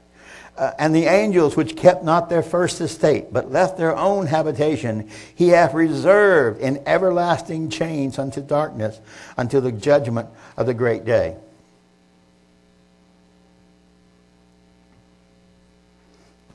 Uh, 0.59 0.72
and 0.80 0.92
the 0.92 1.04
angels 1.04 1.57
which 1.57 1.76
kept 1.76 2.02
not 2.02 2.28
their 2.28 2.42
first 2.42 2.80
estate, 2.80 3.33
but 3.33 3.52
left 3.52 3.78
their 3.78 3.96
own 3.96 4.26
habitation, 4.26 5.09
he 5.37 5.50
hath 5.50 5.72
reserved 5.72 6.61
in 6.61 6.83
everlasting 6.85 7.70
chains 7.70 8.18
unto 8.18 8.40
darkness, 8.40 8.98
until 9.37 9.61
the 9.61 9.70
judgment 9.70 10.28
of 10.57 10.66
the 10.66 10.74
great 10.74 11.04
day. 11.04 11.37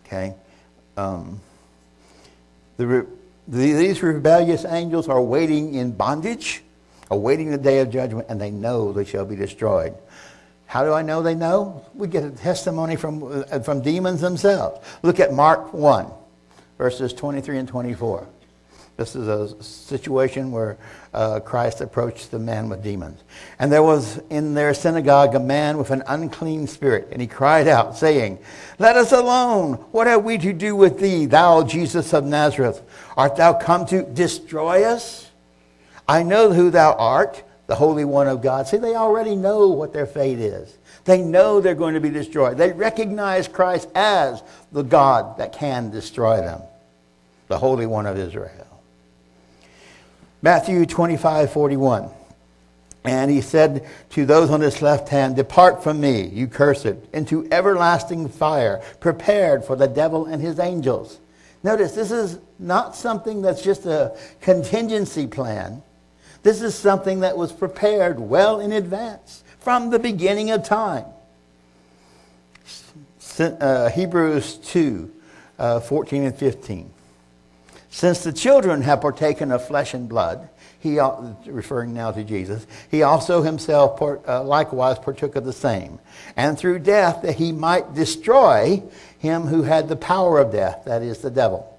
Okay. 0.05 0.35
Um, 0.97 1.39
the 2.75 2.87
re- 2.87 3.18
these 3.49 4.03
rebellious 4.03 4.63
angels 4.65 5.07
are 5.07 5.21
waiting 5.21 5.73
in 5.73 5.91
bondage, 5.91 6.61
awaiting 7.09 7.49
the 7.49 7.57
day 7.57 7.79
of 7.79 7.89
judgment, 7.89 8.27
and 8.29 8.39
they 8.39 8.51
know 8.51 8.93
they 8.93 9.05
shall 9.05 9.25
be 9.25 9.35
destroyed. 9.35 9.95
How 10.67 10.83
do 10.83 10.93
I 10.93 11.01
know 11.01 11.23
they 11.23 11.33
know? 11.33 11.83
We 11.95 12.07
get 12.07 12.23
a 12.23 12.29
testimony 12.29 12.95
from, 12.95 13.23
uh, 13.23 13.59
from 13.59 13.81
demons 13.81 14.21
themselves. 14.21 14.85
Look 15.01 15.19
at 15.19 15.33
Mark 15.33 15.73
1, 15.73 16.05
verses 16.77 17.11
23 17.11 17.57
and 17.57 17.67
24. 17.67 18.27
This 18.99 19.15
is 19.15 19.29
a 19.29 19.63
situation 19.63 20.51
where 20.51 20.77
uh, 21.13 21.39
Christ 21.39 21.79
approached 21.79 22.31
the 22.31 22.37
man 22.37 22.67
with 22.67 22.83
demons. 22.83 23.23
And 23.57 23.71
there 23.71 23.81
was 23.81 24.19
in 24.29 24.55
their 24.55 24.73
synagogue 24.73 25.35
a 25.35 25.39
man 25.39 25.77
with 25.77 25.91
an 25.91 26.03
unclean 26.05 26.67
spirit, 26.67 27.07
and 27.13 27.21
he 27.21 27.27
cried 27.27 27.69
out, 27.69 27.97
saying, 27.97 28.39
Let 28.77 28.97
us 28.97 29.13
alone. 29.13 29.75
What 29.93 30.07
have 30.07 30.25
we 30.25 30.37
to 30.39 30.51
do 30.51 30.75
with 30.75 30.99
thee, 30.99 31.27
thou 31.27 31.63
Jesus 31.63 32.13
of 32.13 32.25
Nazareth? 32.25 32.81
Art 33.15 33.37
thou 33.37 33.53
come 33.53 33.85
to 33.85 34.03
destroy 34.03 34.83
us? 34.83 35.29
I 36.05 36.23
know 36.23 36.51
who 36.51 36.69
thou 36.69 36.91
art, 36.91 37.41
the 37.67 37.75
Holy 37.75 38.03
One 38.03 38.27
of 38.27 38.41
God. 38.41 38.67
See, 38.67 38.75
they 38.75 38.95
already 38.95 39.37
know 39.37 39.69
what 39.69 39.93
their 39.93 40.07
fate 40.07 40.39
is. 40.39 40.77
They 41.05 41.21
know 41.21 41.61
they're 41.61 41.73
going 41.73 41.93
to 41.93 42.01
be 42.01 42.09
destroyed. 42.09 42.57
They 42.57 42.73
recognize 42.73 43.47
Christ 43.47 43.87
as 43.95 44.43
the 44.73 44.83
God 44.83 45.37
that 45.37 45.53
can 45.53 45.89
destroy 45.89 46.41
them, 46.41 46.61
the 47.47 47.57
Holy 47.57 47.85
One 47.85 48.05
of 48.05 48.17
Israel. 48.17 48.65
Matthew 50.41 50.85
25, 50.85 51.51
41. 51.51 52.09
And 53.03 53.31
he 53.31 53.41
said 53.41 53.87
to 54.11 54.25
those 54.25 54.49
on 54.49 54.61
his 54.61 54.81
left 54.81 55.09
hand, 55.09 55.35
Depart 55.35 55.83
from 55.83 56.01
me, 56.01 56.27
you 56.27 56.47
cursed, 56.47 56.95
into 57.13 57.47
everlasting 57.51 58.27
fire, 58.29 58.81
prepared 58.99 59.63
for 59.63 59.75
the 59.75 59.87
devil 59.87 60.25
and 60.25 60.41
his 60.41 60.59
angels. 60.59 61.19
Notice, 61.63 61.93
this 61.93 62.11
is 62.11 62.39
not 62.57 62.95
something 62.95 63.41
that's 63.41 63.61
just 63.61 63.85
a 63.85 64.17
contingency 64.41 65.27
plan. 65.27 65.81
This 66.43 66.61
is 66.61 66.75
something 66.75 67.21
that 67.21 67.37
was 67.37 67.51
prepared 67.51 68.19
well 68.19 68.59
in 68.59 68.71
advance 68.71 69.43
from 69.59 69.89
the 69.89 69.99
beginning 69.99 70.51
of 70.51 70.63
time. 70.63 71.05
Uh, 73.39 73.89
Hebrews 73.89 74.55
2, 74.57 75.11
uh, 75.57 75.79
14 75.79 76.23
and 76.23 76.35
15. 76.35 76.91
Since 77.89 78.23
the 78.23 78.33
children 78.33 78.83
have 78.83 79.01
partaken 79.01 79.51
of 79.51 79.67
flesh 79.67 79.93
and 79.93 80.07
blood, 80.07 80.49
he, 80.79 80.99
referring 81.45 81.93
now 81.93 82.11
to 82.11 82.23
Jesus, 82.23 82.65
he 82.89 83.03
also 83.03 83.41
himself 83.41 84.01
uh, 84.01 84.43
likewise 84.43 84.97
partook 84.99 85.35
of 85.35 85.43
the 85.43 85.53
same, 85.53 85.99
and 86.37 86.57
through 86.57 86.79
death 86.79 87.23
that 87.23 87.35
he 87.35 87.51
might 87.51 87.93
destroy 87.93 88.81
him 89.17 89.43
who 89.43 89.63
had 89.63 89.89
the 89.89 89.95
power 89.95 90.39
of 90.39 90.51
death, 90.51 90.83
that 90.85 91.01
is, 91.01 91.19
the 91.19 91.31
devil, 91.31 91.77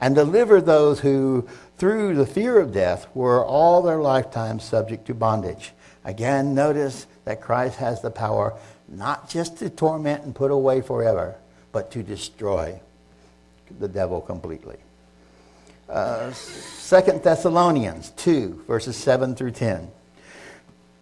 and 0.00 0.14
deliver 0.14 0.60
those 0.60 1.00
who, 1.00 1.48
through 1.78 2.14
the 2.14 2.26
fear 2.26 2.60
of 2.60 2.72
death, 2.72 3.08
were 3.14 3.44
all 3.44 3.82
their 3.82 4.00
lifetime 4.00 4.60
subject 4.60 5.06
to 5.06 5.14
bondage. 5.14 5.72
Again, 6.04 6.54
notice 6.54 7.06
that 7.24 7.40
Christ 7.40 7.78
has 7.78 8.02
the 8.02 8.10
power 8.10 8.54
not 8.88 9.28
just 9.28 9.58
to 9.58 9.70
torment 9.70 10.24
and 10.24 10.34
put 10.34 10.50
away 10.50 10.80
forever, 10.80 11.36
but 11.72 11.90
to 11.92 12.02
destroy 12.02 12.78
the 13.80 13.88
devil 13.88 14.20
completely. 14.20 14.76
Uh, 15.92 16.32
Second 16.32 17.22
Thessalonians 17.22 18.10
2, 18.16 18.64
verses 18.66 18.96
7 18.96 19.34
through 19.34 19.50
10. 19.50 19.90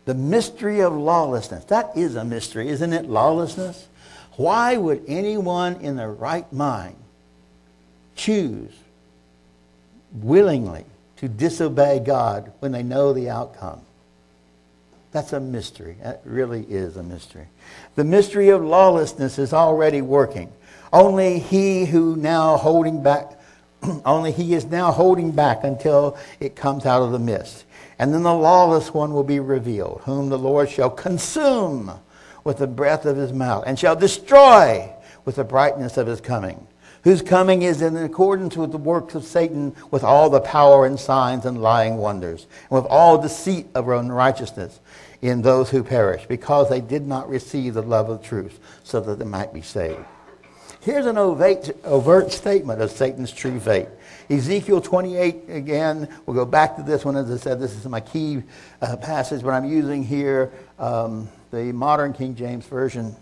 The 0.05 0.15
mystery 0.15 0.81
of 0.81 0.93
lawlessness. 0.93 1.65
That 1.67 1.97
is 1.97 2.17
a 2.17 2.25
mystery, 2.25 2.69
isn't 2.69 2.93
it? 2.93 3.07
Lawlessness. 3.07 3.87
Why 4.33 4.77
would 4.77 5.05
anyone 5.07 5.77
in 5.77 5.95
their 5.95 6.11
right 6.11 6.53
mind 6.53 6.97
choose 8.17 8.73
willingly 10.13 10.85
to 11.19 11.29
disobey 11.29 12.01
God 12.01 12.53
when 12.59 12.73
they 12.73 12.83
know 12.83 13.13
the 13.13 13.31
outcome? 13.31 13.83
That's 15.13 15.33
a 15.33 15.41
mystery. 15.41 15.99
That 16.03 16.23
really 16.25 16.63
is 16.63 16.97
a 16.97 17.03
mystery. 17.05 17.47
The 17.95 18.05
mystery 18.05 18.49
of 18.49 18.65
lawlessness 18.65 19.39
is 19.39 19.53
already 19.53 20.03
working. 20.03 20.53
Only 20.93 21.39
he 21.39 21.85
who 21.85 22.17
now 22.17 22.57
holding 22.57 23.05
back 23.05 23.40
only 24.05 24.33
he 24.33 24.55
is 24.55 24.67
now 24.67 24.93
holding 24.93 25.31
back 25.31 25.65
until 25.65 26.17
it 26.39 26.57
comes 26.57 26.87
out 26.87 27.03
of 27.03 27.13
the 27.13 27.19
mist. 27.19 27.65
And 27.99 28.15
then 28.15 28.23
the 28.23 28.35
lawless 28.35 28.95
one 28.95 29.13
will 29.13 29.25
be 29.25 29.41
revealed, 29.41 30.03
whom 30.05 30.29
the 30.29 30.39
Lord 30.39 30.71
shall 30.71 30.91
consume 30.91 31.93
with 32.45 32.59
the 32.59 32.67
breath 32.67 33.05
of 33.05 33.17
his 33.17 33.33
mouth, 33.33 33.65
and 33.67 33.79
shall 33.79 33.97
destroy 33.97 34.91
with 35.25 35.37
the 35.37 35.45
brightness 35.45 35.99
of 35.99 36.07
his 36.07 36.21
coming, 36.21 36.67
whose 37.05 37.21
coming 37.21 37.63
is 37.63 37.83
in 37.83 37.97
accordance 37.97 38.57
with 38.57 38.73
the 38.73 38.79
works 38.79 39.15
of 39.15 39.25
Satan, 39.25 39.75
with 39.91 40.03
all 40.03 40.31
the 40.31 40.41
power 40.41 40.87
and 40.87 40.99
signs 40.99 41.45
and 41.45 41.61
lying 41.61 41.99
wonders, 41.99 42.47
and 42.71 42.83
with 42.83 42.87
all 42.91 43.21
deceit 43.21 43.67
of 43.75 43.89
unrighteousness 43.89 44.81
in 45.21 45.43
those 45.43 45.69
who 45.69 45.85
perish, 45.85 46.25
because 46.27 46.71
they 46.71 46.81
did 46.81 47.07
not 47.07 47.29
receive 47.29 47.75
the 47.75 47.83
love 47.83 48.09
of 48.09 48.23
truth, 48.23 48.59
so 48.83 49.01
that 49.01 49.19
they 49.19 49.27
might 49.27 49.53
be 49.53 49.61
saved. 49.61 50.05
Here's 50.83 51.05
an 51.05 51.19
overt, 51.19 51.71
overt 51.85 52.33
statement 52.33 52.81
of 52.81 52.91
Satan's 52.91 53.31
true 53.31 53.61
fate. 53.61 53.89
Ezekiel 54.31 54.81
28, 54.81 55.51
again, 55.51 56.09
we'll 56.25 56.35
go 56.37 56.47
back 56.47 56.77
to 56.77 56.83
this 56.83 57.05
one. 57.05 57.17
As 57.17 57.31
I 57.31 57.37
said, 57.37 57.61
this 57.61 57.75
is 57.77 57.85
my 57.87 58.01
key 58.01 58.43
uh, 58.81 58.97
passage, 58.97 59.43
but 59.43 59.51
I'm 59.51 59.67
using 59.67 60.03
here 60.03 60.51
um, 60.79 61.29
the 61.51 61.73
modern 61.73 62.15
King 62.15 62.35
James 62.35 62.65
Version. 62.65 63.15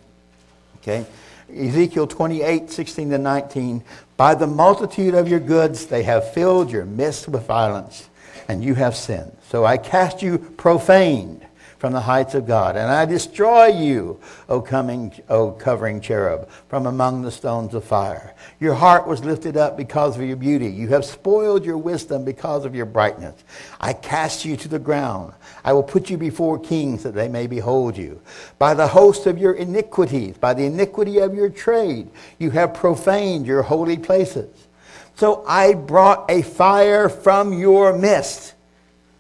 Okay? 0.77 1.05
Ezekiel 1.53 2.07
28, 2.07 2.71
16 2.71 3.11
to 3.11 3.19
19. 3.19 3.83
By 4.17 4.37
the 4.37 4.47
multitude 4.47 5.15
of 5.15 5.27
your 5.29 5.41
goods 5.41 5.87
they 5.87 6.05
have 6.05 6.33
filled 6.33 6.71
your 6.71 6.85
midst 6.85 7.27
with 7.27 7.45
violence, 7.45 8.09
and 8.47 8.63
you 8.63 8.75
have 8.75 8.95
sinned. 8.95 9.37
So 9.49 9.65
I 9.65 9.79
cast 9.79 10.23
you 10.23 10.39
profaned 10.39 11.45
from 11.79 11.93
the 11.93 12.01
heights 12.01 12.35
of 12.35 12.47
God. 12.47 12.77
And 12.77 12.91
I 12.91 13.05
destroy 13.05 13.67
you, 13.67 14.21
O 14.49 14.61
coming, 14.61 15.13
O 15.29 15.53
covering 15.53 16.01
cherub, 16.01 16.49
from 16.69 16.87
among 16.87 17.23
the 17.23 17.31
stones 17.31 17.73
of 17.75 17.85
fire. 17.85 18.35
Your 18.61 18.75
heart 18.75 19.07
was 19.07 19.25
lifted 19.25 19.57
up 19.57 19.77
because 19.77 20.17
of 20.17 20.23
your 20.23 20.37
beauty. 20.37 20.69
You 20.69 20.89
have 20.89 21.05
spoiled 21.05 21.65
your 21.65 21.79
wisdom 21.79 22.25
because 22.25 22.65
of 22.65 22.75
your 22.75 22.87
brightness. 22.87 23.35
I 23.81 23.93
cast 23.93 24.45
you 24.45 24.57
to 24.57 24.69
the 24.69 24.79
ground. 24.79 25.33
I 25.65 25.73
will 25.73 25.85
put 25.85 26.11
you 26.11 26.19
before 26.19 26.59
kings 26.59 27.05
that 27.05 27.15
they 27.15 27.29
may 27.29 27.47
behold 27.47 27.97
you. 27.97 28.21
By 28.59 28.75
the 28.75 28.89
host 28.89 29.27
of 29.27 29.39
your 29.39 29.53
iniquities, 29.53 30.37
by 30.37 30.55
the 30.55 30.65
iniquity 30.65 31.19
of 31.19 31.35
your 31.35 31.49
trade, 31.49 32.11
you 32.39 32.51
have 32.51 32.75
profaned 32.75 33.47
your 33.47 33.63
holy 33.63 33.97
places. 33.97 34.67
So 35.15 35.45
I 35.47 35.75
brought 35.75 36.31
a 36.31 36.43
fire 36.43 37.09
from 37.09 37.53
your 37.53 37.97
midst 37.97 38.55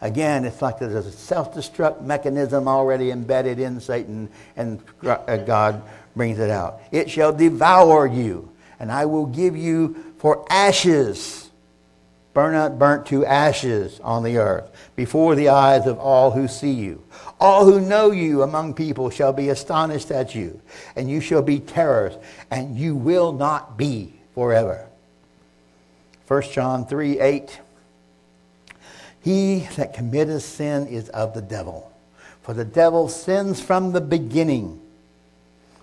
Again, 0.00 0.44
it's 0.44 0.62
like 0.62 0.78
there's 0.78 1.06
a 1.06 1.10
self 1.10 1.54
destruct 1.54 2.02
mechanism 2.02 2.68
already 2.68 3.10
embedded 3.10 3.58
in 3.58 3.80
Satan, 3.80 4.28
and 4.56 4.80
uh, 5.02 5.38
God 5.38 5.82
brings 6.14 6.38
it 6.38 6.50
out. 6.50 6.80
It 6.92 7.10
shall 7.10 7.32
devour 7.32 8.06
you, 8.06 8.48
and 8.78 8.92
I 8.92 9.06
will 9.06 9.26
give 9.26 9.56
you 9.56 10.14
for 10.18 10.44
ashes, 10.50 11.50
burn 12.32 12.54
up, 12.54 12.78
burnt 12.78 13.06
to 13.06 13.26
ashes 13.26 13.98
on 14.00 14.22
the 14.22 14.38
earth, 14.38 14.70
before 14.94 15.34
the 15.34 15.48
eyes 15.48 15.86
of 15.86 15.98
all 15.98 16.30
who 16.30 16.46
see 16.46 16.72
you. 16.72 17.02
All 17.40 17.64
who 17.64 17.80
know 17.80 18.12
you 18.12 18.42
among 18.42 18.74
people 18.74 19.10
shall 19.10 19.32
be 19.32 19.48
astonished 19.48 20.12
at 20.12 20.32
you, 20.32 20.60
and 20.94 21.10
you 21.10 21.20
shall 21.20 21.42
be 21.42 21.58
terrors, 21.58 22.14
and 22.52 22.76
you 22.76 22.94
will 22.94 23.32
not 23.32 23.76
be 23.76 24.12
forever. 24.34 24.86
1 26.28 26.42
John 26.52 26.86
3 26.86 27.18
8. 27.18 27.60
He 29.28 29.68
that 29.76 29.92
committeth 29.92 30.42
sin 30.42 30.86
is 30.86 31.10
of 31.10 31.34
the 31.34 31.42
devil. 31.42 31.92
For 32.40 32.54
the 32.54 32.64
devil 32.64 33.10
sins 33.10 33.60
from 33.60 33.92
the 33.92 34.00
beginning. 34.00 34.80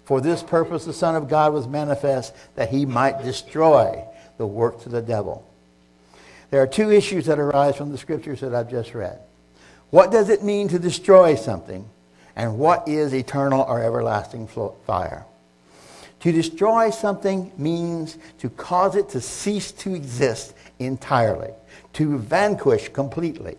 For 0.03 0.19
this 0.19 0.41
purpose 0.41 0.83
the 0.83 0.93
Son 0.93 1.15
of 1.15 1.29
God 1.29 1.53
was 1.53 1.67
manifest, 1.67 2.33
that 2.55 2.69
he 2.69 2.87
might 2.87 3.21
destroy 3.21 4.03
the 4.39 4.47
works 4.47 4.87
of 4.87 4.93
the 4.93 5.01
devil. 5.03 5.47
There 6.49 6.59
are 6.59 6.65
two 6.65 6.91
issues 6.91 7.27
that 7.27 7.37
arise 7.37 7.75
from 7.75 7.91
the 7.91 7.99
scriptures 7.99 8.39
that 8.39 8.55
I've 8.55 8.71
just 8.71 8.95
read. 8.95 9.19
What 9.91 10.11
does 10.11 10.29
it 10.29 10.43
mean 10.43 10.67
to 10.69 10.79
destroy 10.79 11.35
something? 11.35 11.87
And 12.35 12.57
what 12.57 12.87
is 12.87 13.13
eternal 13.13 13.61
or 13.61 13.79
everlasting 13.79 14.47
fire? 14.87 15.23
To 16.21 16.31
destroy 16.31 16.89
something 16.89 17.51
means 17.59 18.17
to 18.39 18.49
cause 18.49 18.95
it 18.95 19.09
to 19.09 19.21
cease 19.21 19.71
to 19.73 19.93
exist 19.93 20.55
entirely 20.79 21.51
to 21.93 22.17
vanquish 22.17 22.89
completely. 22.89 23.57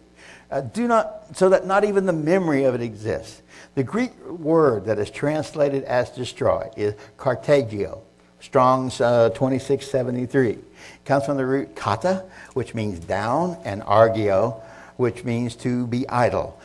Uh, 0.50 0.60
do 0.60 0.86
not, 0.86 1.36
so 1.36 1.48
that 1.48 1.66
not 1.66 1.84
even 1.84 2.06
the 2.06 2.12
memory 2.12 2.64
of 2.64 2.74
it 2.74 2.80
exists. 2.80 3.42
The 3.74 3.82
Greek 3.82 4.24
word 4.26 4.86
that 4.86 4.98
is 4.98 5.10
translated 5.10 5.84
as 5.84 6.10
destroy 6.10 6.70
is 6.76 6.94
katargeo, 7.18 8.00
Strong's 8.40 9.00
uh, 9.00 9.30
2673. 9.30 10.50
It 10.50 10.60
comes 11.04 11.24
from 11.24 11.36
the 11.36 11.44
root 11.44 11.74
kata, 11.74 12.24
which 12.54 12.74
means 12.74 13.00
down, 13.00 13.58
and 13.64 13.82
argio, 13.82 14.62
which 14.96 15.24
means 15.24 15.56
to 15.56 15.86
be 15.88 16.08
idle, 16.08 16.58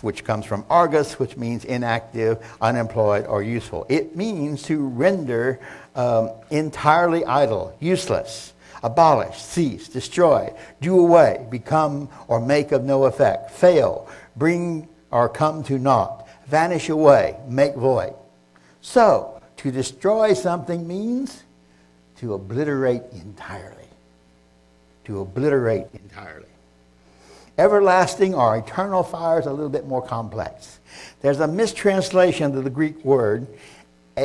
which 0.00 0.24
comes 0.24 0.46
from 0.46 0.64
argus, 0.70 1.18
which 1.18 1.36
means 1.36 1.64
inactive, 1.64 2.38
unemployed, 2.60 3.26
or 3.26 3.42
useful. 3.42 3.84
It 3.88 4.16
means 4.16 4.62
to 4.64 4.86
render 4.86 5.58
um, 5.96 6.30
entirely 6.50 7.24
idle, 7.24 7.76
useless 7.80 8.52
abolish, 8.82 9.40
cease, 9.40 9.88
destroy, 9.88 10.52
do 10.80 10.98
away, 10.98 11.46
become 11.50 12.08
or 12.28 12.40
make 12.40 12.72
of 12.72 12.84
no 12.84 13.04
effect, 13.04 13.50
fail, 13.50 14.08
bring 14.36 14.88
or 15.10 15.28
come 15.28 15.62
to 15.64 15.78
naught, 15.78 16.28
vanish 16.46 16.88
away, 16.88 17.36
make 17.48 17.74
void. 17.74 18.14
So, 18.80 19.40
to 19.58 19.70
destroy 19.70 20.34
something 20.34 20.86
means 20.86 21.42
to 22.18 22.34
obliterate 22.34 23.02
entirely. 23.12 23.74
To 25.04 25.20
obliterate 25.20 25.86
entirely. 25.94 26.46
Everlasting 27.56 28.34
or 28.34 28.56
eternal 28.56 29.02
fire 29.02 29.40
is 29.40 29.46
a 29.46 29.52
little 29.52 29.68
bit 29.68 29.86
more 29.86 30.02
complex. 30.02 30.78
There's 31.22 31.40
a 31.40 31.48
mistranslation 31.48 32.56
of 32.56 32.62
the 32.62 32.70
Greek 32.70 33.04
word 33.04 33.48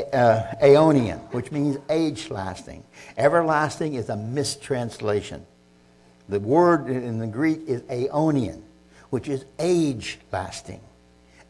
uh, 0.01 0.55
aeonian, 0.61 1.19
which 1.33 1.51
means 1.51 1.77
age 1.89 2.29
lasting. 2.29 2.83
Everlasting 3.17 3.93
is 3.93 4.09
a 4.09 4.15
mistranslation. 4.15 5.45
The 6.29 6.39
word 6.39 6.87
in 6.89 7.19
the 7.19 7.27
Greek 7.27 7.61
is 7.67 7.81
aeonian, 7.83 8.61
which 9.09 9.27
is 9.27 9.45
age 9.59 10.19
lasting. 10.31 10.79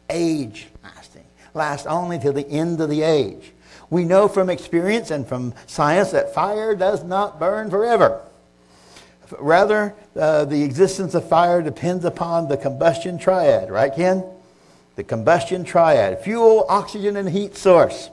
Age 0.10 0.67
lasting. 0.84 1.25
Last 1.53 1.86
only 1.88 2.19
till 2.19 2.34
the 2.34 2.47
end 2.47 2.82
of 2.82 2.89
the 2.89 3.03
age. 3.03 3.53
We 3.89 4.06
know 4.06 4.27
from 4.27 4.49
experience 4.49 5.12
and 5.12 5.27
from 5.27 5.53
science 5.67 6.12
that 6.12 6.34
fire 6.34 6.75
does 6.75 7.03
not 7.03 7.39
burn 7.39 7.69
forever. 7.69 8.21
Rather, 9.39 9.95
uh, 10.15 10.45
the 10.45 10.63
existence 10.63 11.13
of 11.13 11.27
fire 11.27 11.62
depends 11.62 12.06
upon 12.06 12.47
the 12.47 12.58
combustion 12.58 13.17
triad, 13.17 13.71
right, 13.71 13.93
Ken? 13.93 14.23
The 14.95 15.03
combustion 15.03 15.63
triad 15.63 16.23
fuel, 16.23 16.65
oxygen, 16.69 17.17
and 17.17 17.29
heat 17.29 17.56
source. 17.56 18.10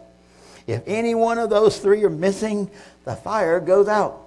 If 0.70 0.84
any 0.86 1.16
one 1.16 1.38
of 1.38 1.50
those 1.50 1.78
three 1.78 2.04
are 2.04 2.10
missing, 2.10 2.70
the 3.04 3.16
fire 3.16 3.58
goes 3.58 3.88
out. 3.88 4.20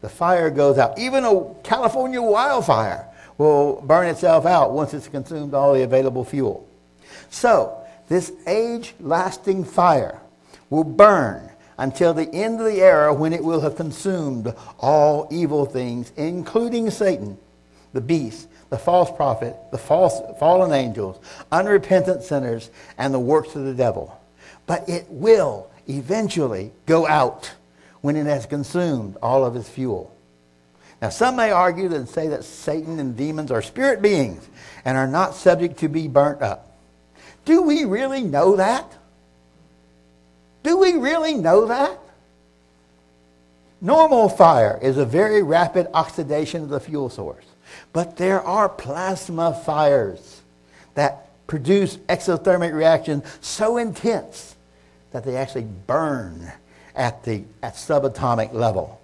The 0.00 0.08
fire 0.08 0.48
goes 0.48 0.78
out. 0.78 0.98
Even 0.98 1.24
a 1.24 1.54
California 1.62 2.22
wildfire 2.22 3.06
will 3.36 3.82
burn 3.82 4.06
itself 4.06 4.46
out 4.46 4.72
once 4.72 4.94
it's 4.94 5.08
consumed 5.08 5.52
all 5.52 5.74
the 5.74 5.82
available 5.82 6.24
fuel. 6.24 6.66
So, 7.28 7.76
this 8.08 8.32
age 8.46 8.94
lasting 9.00 9.64
fire 9.64 10.18
will 10.70 10.84
burn 10.84 11.50
until 11.76 12.14
the 12.14 12.32
end 12.32 12.58
of 12.60 12.66
the 12.66 12.80
era 12.80 13.12
when 13.12 13.34
it 13.34 13.44
will 13.44 13.60
have 13.60 13.76
consumed 13.76 14.54
all 14.78 15.28
evil 15.30 15.66
things, 15.66 16.10
including 16.16 16.90
Satan, 16.90 17.36
the 17.92 18.00
beast, 18.00 18.48
the 18.70 18.78
false 18.78 19.10
prophet, 19.14 19.56
the 19.72 19.78
false, 19.78 20.20
fallen 20.40 20.72
angels, 20.72 21.18
unrepentant 21.52 22.22
sinners, 22.22 22.70
and 22.96 23.12
the 23.12 23.18
works 23.18 23.54
of 23.54 23.64
the 23.64 23.74
devil 23.74 24.17
but 24.68 24.86
it 24.86 25.06
will 25.08 25.68
eventually 25.88 26.70
go 26.84 27.08
out 27.08 27.50
when 28.02 28.14
it 28.16 28.26
has 28.26 28.44
consumed 28.46 29.16
all 29.20 29.44
of 29.44 29.56
its 29.56 29.68
fuel. 29.68 30.14
Now, 31.00 31.08
some 31.08 31.36
may 31.36 31.50
argue 31.50 31.92
and 31.92 32.08
say 32.08 32.28
that 32.28 32.44
Satan 32.44 33.00
and 33.00 33.16
demons 33.16 33.50
are 33.50 33.62
spirit 33.62 34.02
beings 34.02 34.46
and 34.84 34.98
are 34.98 35.06
not 35.06 35.34
subject 35.34 35.78
to 35.78 35.88
be 35.88 36.06
burnt 36.06 36.42
up. 36.42 36.76
Do 37.46 37.62
we 37.62 37.86
really 37.86 38.22
know 38.22 38.56
that? 38.56 38.92
Do 40.62 40.76
we 40.76 40.94
really 40.94 41.34
know 41.34 41.66
that? 41.66 41.98
Normal 43.80 44.28
fire 44.28 44.78
is 44.82 44.98
a 44.98 45.06
very 45.06 45.42
rapid 45.42 45.88
oxidation 45.94 46.62
of 46.62 46.68
the 46.68 46.80
fuel 46.80 47.08
source. 47.08 47.46
But 47.94 48.18
there 48.18 48.42
are 48.42 48.68
plasma 48.68 49.54
fires 49.64 50.42
that 50.94 51.46
produce 51.46 51.96
exothermic 52.08 52.74
reactions 52.74 53.24
so 53.40 53.78
intense 53.78 54.56
that 55.12 55.24
they 55.24 55.36
actually 55.36 55.66
burn 55.86 56.52
at 56.94 57.24
the 57.24 57.44
at 57.62 57.74
subatomic 57.74 58.52
level. 58.52 59.00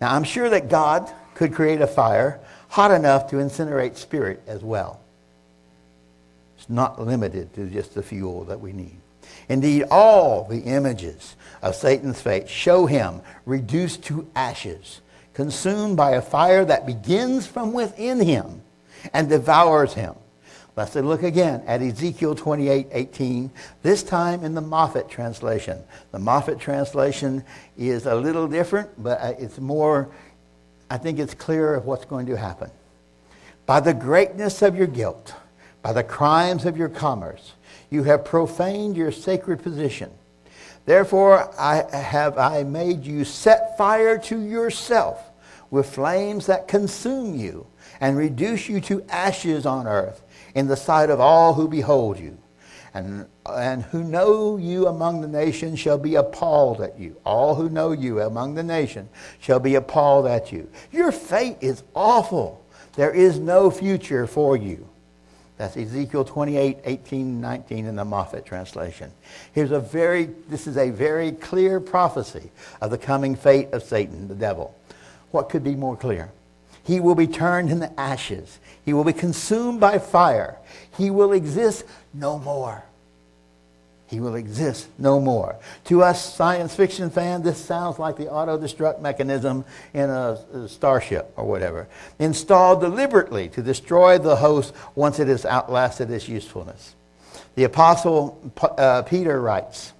Now, 0.00 0.14
I'm 0.14 0.24
sure 0.24 0.48
that 0.50 0.68
God 0.68 1.10
could 1.34 1.54
create 1.54 1.80
a 1.80 1.86
fire 1.86 2.40
hot 2.68 2.90
enough 2.90 3.30
to 3.30 3.36
incinerate 3.36 3.96
spirit 3.96 4.42
as 4.46 4.62
well. 4.62 5.00
It's 6.58 6.68
not 6.68 7.00
limited 7.00 7.54
to 7.54 7.66
just 7.66 7.94
the 7.94 8.02
fuel 8.02 8.44
that 8.44 8.60
we 8.60 8.72
need. 8.72 8.96
Indeed, 9.48 9.84
all 9.90 10.44
the 10.44 10.60
images 10.60 11.36
of 11.62 11.74
Satan's 11.74 12.20
fate 12.20 12.48
show 12.48 12.86
him 12.86 13.20
reduced 13.44 14.02
to 14.04 14.28
ashes, 14.34 15.00
consumed 15.34 15.96
by 15.96 16.12
a 16.12 16.22
fire 16.22 16.64
that 16.64 16.86
begins 16.86 17.46
from 17.46 17.72
within 17.72 18.20
him 18.20 18.62
and 19.12 19.28
devours 19.28 19.94
him. 19.94 20.14
Let's 20.76 20.94
look 20.94 21.22
again 21.22 21.62
at 21.66 21.80
Ezekiel 21.80 22.34
28 22.34 22.88
18, 22.92 23.50
this 23.82 24.02
time 24.02 24.44
in 24.44 24.54
the 24.54 24.60
Moffatt 24.60 25.08
translation. 25.08 25.82
The 26.12 26.18
Moffatt 26.18 26.60
translation 26.60 27.42
is 27.78 28.04
a 28.04 28.14
little 28.14 28.46
different, 28.46 29.02
but 29.02 29.18
uh, 29.22 29.32
it's 29.38 29.58
more, 29.58 30.10
I 30.90 30.98
think 30.98 31.18
it's 31.18 31.32
clearer 31.32 31.76
of 31.76 31.86
what's 31.86 32.04
going 32.04 32.26
to 32.26 32.36
happen. 32.36 32.70
By 33.64 33.80
the 33.80 33.94
greatness 33.94 34.60
of 34.60 34.76
your 34.76 34.86
guilt, 34.86 35.34
by 35.80 35.94
the 35.94 36.04
crimes 36.04 36.66
of 36.66 36.76
your 36.76 36.90
commerce, 36.90 37.54
you 37.88 38.02
have 38.02 38.26
profaned 38.26 38.98
your 38.98 39.12
sacred 39.12 39.62
position. 39.62 40.10
Therefore, 40.84 41.54
I 41.58 41.84
have 41.96 42.36
I 42.36 42.64
made 42.64 43.06
you 43.06 43.24
set 43.24 43.78
fire 43.78 44.18
to 44.18 44.38
yourself 44.38 45.24
with 45.70 45.94
flames 45.94 46.46
that 46.46 46.68
consume 46.68 47.34
you 47.34 47.66
and 47.98 48.18
reduce 48.18 48.68
you 48.68 48.82
to 48.82 49.02
ashes 49.08 49.64
on 49.64 49.86
earth 49.86 50.22
in 50.56 50.66
the 50.66 50.76
sight 50.76 51.10
of 51.10 51.20
all 51.20 51.52
who 51.52 51.68
behold 51.68 52.18
you. 52.18 52.36
and, 52.94 53.26
and 53.44 53.82
who 53.82 54.02
know 54.02 54.56
you 54.56 54.86
among 54.86 55.20
the 55.20 55.28
nations 55.28 55.78
shall 55.78 55.98
be 55.98 56.14
appalled 56.14 56.80
at 56.80 56.98
you. 56.98 57.14
All 57.24 57.54
who 57.54 57.68
know 57.68 57.92
you 57.92 58.22
among 58.22 58.54
the 58.54 58.62
nations 58.62 59.10
shall 59.38 59.60
be 59.60 59.74
appalled 59.74 60.26
at 60.26 60.50
you. 60.52 60.66
Your 60.90 61.12
fate 61.12 61.58
is 61.60 61.82
awful. 61.94 62.64
There 62.94 63.12
is 63.12 63.38
no 63.38 63.70
future 63.70 64.26
for 64.26 64.56
you. 64.56 64.88
That's 65.58 65.76
Ezekiel 65.76 66.24
28, 66.24 66.78
18, 66.84 67.38
19 67.38 67.84
in 67.84 67.96
the 67.96 68.04
Moffatt 68.04 68.46
translation. 68.46 69.12
Here's 69.52 69.72
a 69.72 69.80
very, 69.80 70.30
this 70.48 70.66
is 70.66 70.78
a 70.78 70.88
very 70.88 71.32
clear 71.32 71.80
prophecy 71.80 72.50
of 72.80 72.90
the 72.90 72.98
coming 72.98 73.36
fate 73.36 73.72
of 73.72 73.82
Satan, 73.82 74.28
the 74.28 74.34
devil. 74.34 74.74
What 75.32 75.50
could 75.50 75.64
be 75.64 75.74
more 75.74 75.96
clear? 75.96 76.30
He 76.86 77.00
will 77.00 77.16
be 77.16 77.26
turned 77.26 77.70
into 77.70 77.98
ashes. 77.98 78.60
He 78.84 78.92
will 78.92 79.02
be 79.02 79.12
consumed 79.12 79.80
by 79.80 79.98
fire. 79.98 80.56
He 80.96 81.10
will 81.10 81.32
exist 81.32 81.84
no 82.14 82.38
more. 82.38 82.84
He 84.06 84.20
will 84.20 84.36
exist 84.36 84.88
no 84.96 85.18
more. 85.18 85.56
To 85.86 86.04
us 86.04 86.32
science 86.34 86.76
fiction 86.76 87.10
fans, 87.10 87.42
this 87.42 87.58
sounds 87.58 87.98
like 87.98 88.16
the 88.16 88.30
auto 88.30 88.56
destruct 88.56 89.00
mechanism 89.00 89.64
in 89.94 90.10
a, 90.10 90.38
a, 90.54 90.68
starship 90.68 91.32
or 91.34 91.44
whatever, 91.44 91.88
installed 92.20 92.80
deliberately 92.80 93.48
to 93.48 93.62
destroy 93.62 94.18
the 94.18 94.36
host 94.36 94.72
once 94.94 95.18
it 95.18 95.26
has 95.26 95.44
outlasted 95.44 96.08
its 96.12 96.28
usefulness. 96.28 96.94
The 97.56 97.64
Apostle 97.64 98.52
uh, 98.60 99.02
Peter 99.02 99.40
writes, 99.40 99.92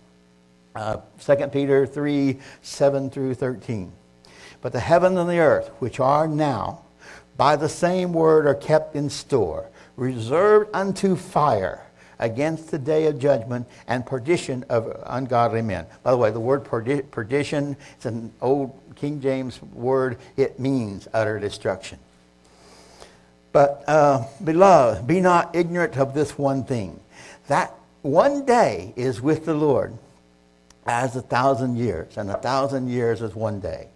uh, 0.77 0.99
2 1.25 1.49
Peter 1.49 1.85
3 1.85 2.39
7 2.63 3.11
through 3.11 3.35
13. 3.35 3.91
But 4.63 4.73
the 4.73 4.81
heaven 4.81 5.17
and 5.19 5.29
the 5.29 5.39
earth, 5.39 5.69
which 5.79 6.01
are 6.01 6.27
now, 6.27 6.81
by 7.37 7.57
the 7.57 7.69
same 7.69 8.13
word 8.13 8.47
are 8.47 8.55
kept 8.55 8.97
in 8.97 9.11
store, 9.11 9.69
reserved 9.97 10.71
unto 10.75 11.17
fire 11.17 11.83
against 12.19 12.71
the 12.71 12.79
day 12.79 13.07
of 13.07 13.19
judgment 13.19 13.67
and 13.87 14.07
perdition 14.07 14.65
of 14.69 15.03
ungodly 15.07 15.63
men. 15.63 15.87
By 16.03 16.11
the 16.11 16.17
way, 16.17 16.31
the 16.31 16.41
word 16.41 16.65
perdition 16.65 17.77
is 17.99 18.07
an 18.07 18.33
old 18.41 18.79
King 18.95 19.21
James 19.21 19.61
word. 19.63 20.19
It 20.37 20.59
means 20.59 21.09
utter 21.13 21.39
destruction. 21.39 21.99
But, 23.53 23.85
uh, 23.87 24.25
beloved, 24.43 25.07
be 25.07 25.21
not 25.21 25.55
ignorant 25.55 25.97
of 25.97 26.15
this 26.15 26.37
one 26.37 26.65
thing 26.65 27.01
that 27.49 27.75
one 28.03 28.45
day 28.45 28.93
is 28.97 29.21
with 29.21 29.45
the 29.45 29.55
Lord 29.55 29.97
as 30.87 31.17
a 31.17 31.23
thousand 31.23 31.77
years, 31.77 32.17
and 32.17 32.31
a 32.31 32.39
thousand 32.39 32.89
years 32.89 33.23
is 33.23 33.35
one 33.35 33.61
day. 33.61 33.89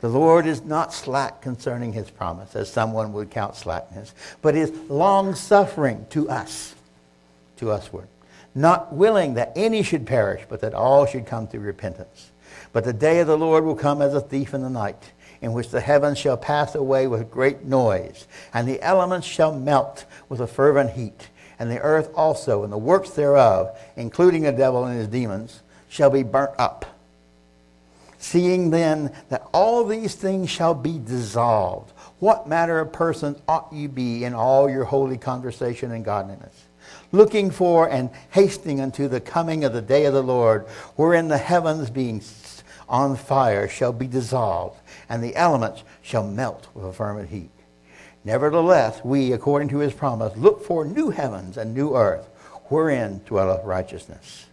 The 0.00 0.08
Lord 0.08 0.46
is 0.46 0.62
not 0.62 0.94
slack 0.94 1.42
concerning 1.42 1.92
his 1.92 2.10
promise, 2.10 2.56
as 2.56 2.72
someone 2.72 3.12
would 3.12 3.30
count 3.30 3.54
slackness, 3.54 4.14
but 4.40 4.54
is 4.54 4.72
long 4.88 5.34
suffering 5.34 6.06
to 6.10 6.30
us 6.30 6.74
to 7.56 7.66
usward, 7.66 8.08
not 8.54 8.94
willing 8.94 9.34
that 9.34 9.52
any 9.54 9.82
should 9.82 10.06
perish, 10.06 10.42
but 10.48 10.62
that 10.62 10.72
all 10.72 11.04
should 11.04 11.26
come 11.26 11.46
to 11.48 11.60
repentance. 11.60 12.30
But 12.72 12.84
the 12.84 12.94
day 12.94 13.20
of 13.20 13.26
the 13.26 13.36
Lord 13.36 13.64
will 13.64 13.74
come 13.74 14.00
as 14.00 14.14
a 14.14 14.20
thief 14.20 14.54
in 14.54 14.62
the 14.62 14.70
night, 14.70 15.12
in 15.42 15.52
which 15.52 15.68
the 15.68 15.80
heavens 15.80 16.18
shall 16.18 16.36
pass 16.36 16.74
away 16.74 17.06
with 17.06 17.30
great 17.30 17.64
noise, 17.64 18.26
and 18.54 18.66
the 18.66 18.80
elements 18.82 19.26
shall 19.26 19.52
melt 19.54 20.06
with 20.30 20.40
a 20.40 20.46
fervent 20.46 20.92
heat, 20.92 21.28
and 21.58 21.70
the 21.70 21.80
earth 21.80 22.10
also 22.14 22.64
and 22.64 22.72
the 22.72 22.78
works 22.78 23.10
thereof, 23.10 23.78
including 23.96 24.42
the 24.42 24.52
devil 24.52 24.84
and 24.84 24.98
his 24.98 25.08
demons, 25.08 25.62
shall 25.88 26.08
be 26.08 26.22
burnt 26.22 26.52
up. 26.58 26.86
Seeing 28.20 28.70
then 28.70 29.12
that 29.30 29.48
all 29.52 29.84
these 29.84 30.14
things 30.14 30.48
shall 30.48 30.74
be 30.74 30.98
dissolved, 30.98 31.90
what 32.20 32.46
manner 32.46 32.78
of 32.78 32.92
person 32.92 33.34
ought 33.48 33.72
you 33.72 33.88
be 33.88 34.22
in 34.24 34.34
all 34.34 34.70
your 34.70 34.84
holy 34.84 35.18
conversation 35.18 35.90
and 35.90 36.04
godliness? 36.04 36.66
looking 37.12 37.50
for 37.50 37.88
and 37.88 38.10
hastening 38.30 38.80
unto 38.80 39.08
the 39.08 39.20
coming 39.20 39.64
of 39.64 39.72
the 39.72 39.82
day 39.82 40.04
of 40.04 40.14
the 40.14 40.22
Lord, 40.22 40.66
wherein 40.96 41.28
the 41.28 41.38
heavens 41.38 41.90
being 41.90 42.22
on 42.88 43.16
fire 43.16 43.68
shall 43.68 43.92
be 43.92 44.06
dissolved, 44.06 44.80
and 45.08 45.22
the 45.22 45.36
elements 45.36 45.82
shall 46.02 46.26
melt 46.26 46.68
with 46.74 46.84
a 46.84 46.92
fervent 46.92 47.30
heat. 47.30 47.50
Nevertheless, 48.24 49.00
we, 49.04 49.32
according 49.32 49.68
to 49.68 49.78
his 49.78 49.94
promise, 49.94 50.36
look 50.36 50.64
for 50.64 50.84
new 50.84 51.10
heavens 51.10 51.56
and 51.56 51.74
new 51.74 51.96
earth, 51.96 52.28
wherein 52.64 53.20
dwelleth 53.26 53.64
righteousness. 53.64 54.46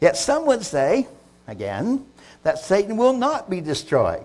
Yet 0.00 0.16
some 0.16 0.46
would 0.46 0.64
say, 0.64 1.06
again, 1.46 2.04
that 2.42 2.58
Satan 2.58 2.96
will 2.96 3.12
not 3.12 3.48
be 3.48 3.60
destroyed. 3.60 4.24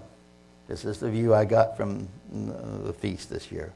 This 0.68 0.86
is 0.86 1.00
the 1.00 1.10
view 1.10 1.34
I 1.34 1.46
got 1.46 1.78
from 1.78 2.08
the 2.32 2.94
feast 2.94 3.30
this 3.30 3.52
year 3.52 3.74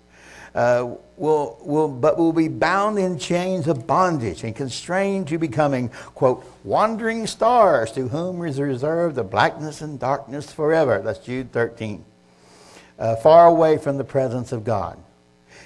uh, 0.56 0.96
will, 1.18 1.58
will, 1.62 1.88
but 1.88 2.18
will 2.18 2.34
be 2.34 2.48
bound 2.48 3.00
in 3.00 3.18
chains 3.18 3.68
of 3.68 3.88
bondage 3.88 4.44
and 4.44 4.56
constrained 4.56 5.28
to 5.30 5.38
becoming, 5.38 5.90
quote, 6.14 6.46
wandering 6.64 7.26
stars 7.28 7.92
to 7.94 8.08
whom 8.08 8.44
is 8.46 8.60
reserved 8.60 9.16
the 9.16 9.24
blackness 9.24 9.82
and 9.82 10.00
darkness 10.00 10.52
forever. 10.52 11.02
That's 11.04 11.20
Jude 11.20 11.52
13. 11.52 12.04
Uh, 13.00 13.16
far 13.16 13.48
away 13.48 13.78
from 13.78 13.98
the 13.98 14.04
presence 14.04 14.52
of 14.52 14.64
God. 14.64 14.98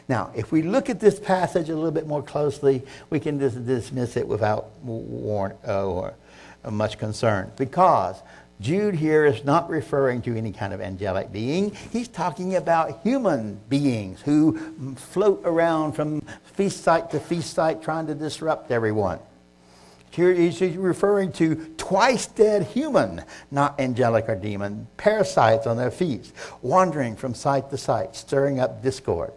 Now, 0.07 0.31
if 0.35 0.51
we 0.51 0.61
look 0.61 0.89
at 0.89 0.99
this 0.99 1.19
passage 1.19 1.69
a 1.69 1.75
little 1.75 1.91
bit 1.91 2.05
more 2.05 2.21
closely, 2.21 2.83
we 3.09 3.19
can 3.19 3.39
just 3.39 3.65
dismiss 3.65 4.15
it 4.17 4.27
without 4.27 4.69
warn, 4.83 5.55
uh, 5.67 5.85
or 5.85 6.13
much 6.69 6.97
concern 6.97 7.51
because 7.57 8.21
Jude 8.61 8.95
here 8.95 9.25
is 9.25 9.43
not 9.43 9.69
referring 9.69 10.21
to 10.23 10.37
any 10.37 10.51
kind 10.51 10.73
of 10.73 10.79
angelic 10.79 11.31
being. 11.31 11.75
He's 11.91 12.07
talking 12.07 12.55
about 12.55 13.01
human 13.03 13.59
beings 13.67 14.21
who 14.21 14.95
float 14.95 15.41
around 15.43 15.93
from 15.93 16.21
feast 16.43 16.83
site 16.83 17.11
to 17.11 17.19
feast 17.19 17.53
site 17.53 17.83
trying 17.83 18.07
to 18.07 18.15
disrupt 18.15 18.71
everyone. 18.71 19.19
Here 20.09 20.33
he's 20.33 20.61
referring 20.61 21.33
to 21.33 21.73
twice 21.75 22.27
dead 22.27 22.63
human, 22.67 23.23
not 23.51 23.77
angelic 23.81 24.29
or 24.29 24.35
demon, 24.35 24.87
parasites 24.95 25.67
on 25.67 25.75
their 25.75 25.91
feet, 25.91 26.31
wandering 26.61 27.17
from 27.17 27.33
site 27.33 27.69
to 27.71 27.77
site, 27.77 28.15
stirring 28.15 28.61
up 28.61 28.81
discord. 28.81 29.33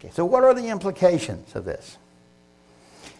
Okay, 0.00 0.10
so 0.12 0.24
what 0.24 0.42
are 0.42 0.52
the 0.52 0.66
implications 0.66 1.54
of 1.54 1.64
this? 1.64 1.96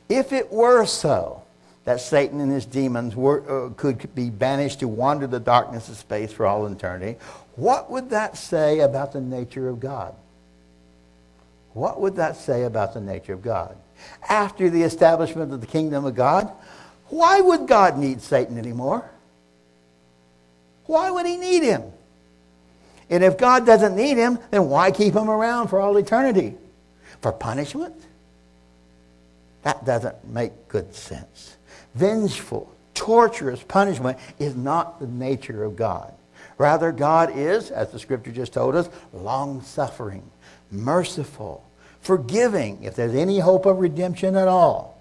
If 0.09 0.33
it 0.33 0.51
were 0.51 0.85
so, 0.85 1.45
that 1.87 2.01
Satan 2.01 2.41
and 2.41 2.51
his 2.51 2.67
demons 2.67 3.15
were, 3.15 3.69
uh, 3.69 3.71
could 3.75 4.13
be 4.13 4.29
banished 4.29 4.81
to 4.81 4.89
wander 4.89 5.29
the 5.29 5.39
darkness 5.39 5.89
of 5.89 5.97
space 5.97 6.33
for 6.33 6.45
all 6.45 6.67
eternity, 6.67 7.17
what 7.55 7.91
would 7.91 8.11
that 8.11 8.37
say 8.37 8.81
about 8.81 9.13
the 9.13 9.21
nature 9.21 9.69
of 9.69 9.79
God? 9.79 10.13
What 11.75 12.01
would 12.01 12.17
that 12.17 12.37
say 12.37 12.65
about 12.65 12.93
the 12.93 13.01
nature 13.01 13.35
of 13.35 13.43
God? 13.43 13.77
After 14.29 14.69
the 14.69 14.83
establishment 14.83 15.53
of 15.53 15.61
the 15.61 15.67
kingdom 15.67 16.05
of 16.05 16.17
God, 16.17 16.51
why 17.07 17.41
would 17.41 17.69
God 17.69 17.99
need 17.99 18.21
Satan 18.21 18.59
anymore? 18.59 19.09
Why 20.87 21.13
would 21.13 21.25
he 21.25 21.37
need 21.37 21.63
him? 21.63 21.85
And 23.09 23.23
if 23.23 23.39
God 23.39 23.65
doesn't 23.65 23.95
need 23.95 24.17
him, 24.17 24.41
then 24.51 24.69
why 24.69 24.91
keep 24.91 25.15
him 25.15 25.31
around 25.31 25.69
for 25.69 25.79
all 25.79 25.97
eternity? 25.97 26.57
For 27.21 27.31
punishment? 27.31 27.95
That 29.63 29.85
doesn't 29.85 30.27
make 30.27 30.67
good 30.67 30.93
sense 30.93 31.56
vengeful, 31.97 32.73
torturous 32.95 33.63
punishment 33.63 34.19
is 34.39 34.55
not 34.55 35.01
the 35.01 35.07
nature 35.07 35.65
of 35.65 35.77
God. 35.77 36.13
Rather, 36.59 36.93
God 36.93 37.37
is, 37.37 37.71
as 37.71 37.91
the 37.91 37.99
scripture 37.99 38.33
just 38.33 38.53
told 38.53 38.75
us, 38.75 38.89
long 39.13 39.63
suffering, 39.63 40.31
merciful, 40.71 41.65
forgiving 42.01 42.83
if 42.83 42.95
there's 42.95 43.15
any 43.15 43.39
hope 43.39 43.67
of 43.67 43.79
redemption 43.79 44.37
at 44.37 44.49
all. 44.49 44.99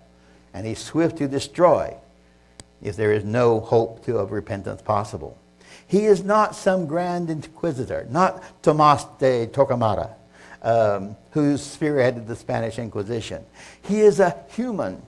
And 0.53 0.65
he's 0.65 0.79
swift 0.79 1.17
to 1.17 1.27
destroy 1.27 1.95
if 2.81 2.95
there 2.95 3.13
is 3.13 3.23
no 3.23 3.59
hope 3.59 4.05
to, 4.05 4.17
of 4.17 4.31
repentance 4.31 4.81
possible. 4.81 5.37
He 5.87 6.05
is 6.05 6.23
not 6.23 6.55
some 6.55 6.87
grand 6.87 7.29
inquisitor, 7.29 8.07
not 8.09 8.43
Tomas 8.63 9.05
de 9.19 9.47
Torquemada, 9.47 10.13
um, 10.61 11.15
who 11.31 11.55
spearheaded 11.55 12.27
the 12.27 12.35
Spanish 12.35 12.79
Inquisition. 12.79 13.45
He 13.83 14.01
is 14.01 14.19
a 14.19 14.35
human 14.49 15.01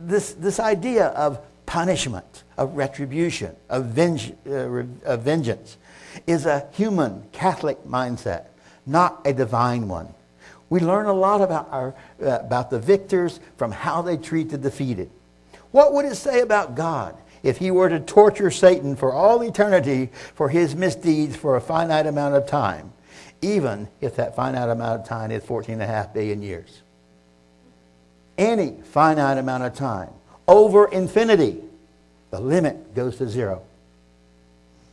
this, 0.00 0.32
this 0.32 0.58
idea 0.58 1.06
of 1.08 1.40
punishment, 1.66 2.44
of 2.56 2.76
retribution, 2.76 3.54
of, 3.68 3.86
venge, 3.86 4.32
uh, 4.46 4.82
of 5.04 5.22
vengeance 5.22 5.76
is 6.26 6.46
a 6.46 6.66
human 6.72 7.24
Catholic 7.32 7.84
mindset, 7.84 8.46
not 8.86 9.20
a 9.24 9.32
divine 9.32 9.88
one. 9.88 10.12
We 10.68 10.80
learn 10.80 11.06
a 11.06 11.12
lot 11.12 11.40
about, 11.40 11.68
our, 11.70 11.94
uh, 12.22 12.38
about 12.40 12.70
the 12.70 12.78
victors 12.78 13.40
from 13.56 13.72
how 13.72 14.02
they 14.02 14.16
treat 14.16 14.50
the 14.50 14.58
defeated. 14.58 15.10
What 15.70 15.92
would 15.92 16.04
it 16.04 16.16
say 16.16 16.40
about 16.40 16.74
God 16.74 17.16
if 17.42 17.58
he 17.58 17.70
were 17.70 17.88
to 17.88 18.00
torture 18.00 18.50
Satan 18.50 18.96
for 18.96 19.12
all 19.12 19.42
eternity 19.42 20.10
for 20.34 20.48
his 20.48 20.74
misdeeds 20.74 21.36
for 21.36 21.56
a 21.56 21.60
finite 21.60 22.06
amount 22.06 22.34
of 22.34 22.46
time, 22.46 22.92
even 23.42 23.88
if 24.00 24.16
that 24.16 24.36
finite 24.36 24.68
amount 24.68 25.00
of 25.00 25.06
time 25.06 25.30
is 25.30 25.44
14 25.44 25.74
and 25.74 25.82
a 25.82 25.86
half 25.86 26.12
billion 26.12 26.42
years? 26.42 26.82
Any 28.40 28.72
finite 28.82 29.38
amount 29.38 29.62
of 29.62 29.74
time 29.74 30.08
over 30.48 30.90
infinity, 30.90 31.58
the 32.30 32.40
limit 32.40 32.94
goes 32.94 33.18
to 33.18 33.28
zero. 33.28 33.62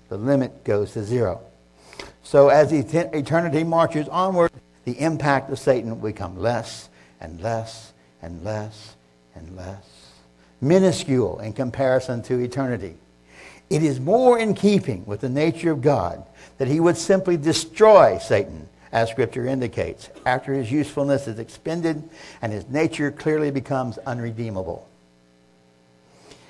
The 0.10 0.18
limit 0.18 0.64
goes 0.64 0.94
to 0.94 1.04
zero. 1.04 1.42
So 2.24 2.50
as 2.50 2.72
eternity 2.72 3.64
marches 3.64 4.08
onward, 4.10 4.52
the 4.86 5.00
impact 5.00 5.50
of 5.50 5.60
Satan 5.60 5.90
will 5.90 6.10
become 6.10 6.38
less 6.38 6.90
and 7.20 7.42
less 7.42 7.94
and 8.22 8.44
less 8.44 8.96
and 9.36 9.56
less, 9.56 9.86
minuscule 10.62 11.40
in 11.40 11.54
comparison 11.54 12.22
to 12.24 12.40
eternity. 12.40 12.96
It 13.70 13.84
is 13.84 14.00
more 14.00 14.40
in 14.40 14.54
keeping 14.54 15.06
with 15.06 15.22
the 15.22 15.30
nature 15.30 15.72
of 15.72 15.82
God 15.82 16.26
that 16.58 16.68
he 16.68 16.80
would 16.80 16.98
simply 16.98 17.38
destroy 17.38 18.18
Satan, 18.18 18.68
as 18.92 19.10
Scripture 19.10 19.46
indicates, 19.46 20.10
after 20.26 20.54
his 20.54 20.72
usefulness 20.72 21.28
is 21.28 21.40
expended 21.40 22.10
and 22.42 22.54
his 22.54 22.68
nature 22.68 23.12
clearly 23.12 23.52
becomes 23.52 23.98
unredeemable. 24.00 24.88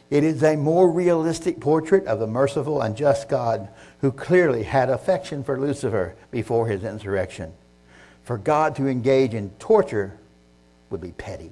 It 0.09 0.23
is 0.23 0.41
a 0.43 0.55
more 0.55 0.89
realistic 0.89 1.59
portrait 1.59 2.05
of 2.05 2.19
the 2.19 2.27
merciful 2.27 2.81
and 2.81 2.95
just 2.95 3.27
God 3.27 3.67
who 3.99 4.11
clearly 4.11 4.63
had 4.63 4.89
affection 4.89 5.43
for 5.43 5.59
Lucifer 5.59 6.15
before 6.31 6.67
his 6.67 6.83
insurrection. 6.83 7.53
For 8.23 8.37
God 8.37 8.75
to 8.77 8.87
engage 8.87 9.33
in 9.33 9.49
torture 9.51 10.17
would 10.89 11.01
be 11.01 11.11
petty. 11.11 11.51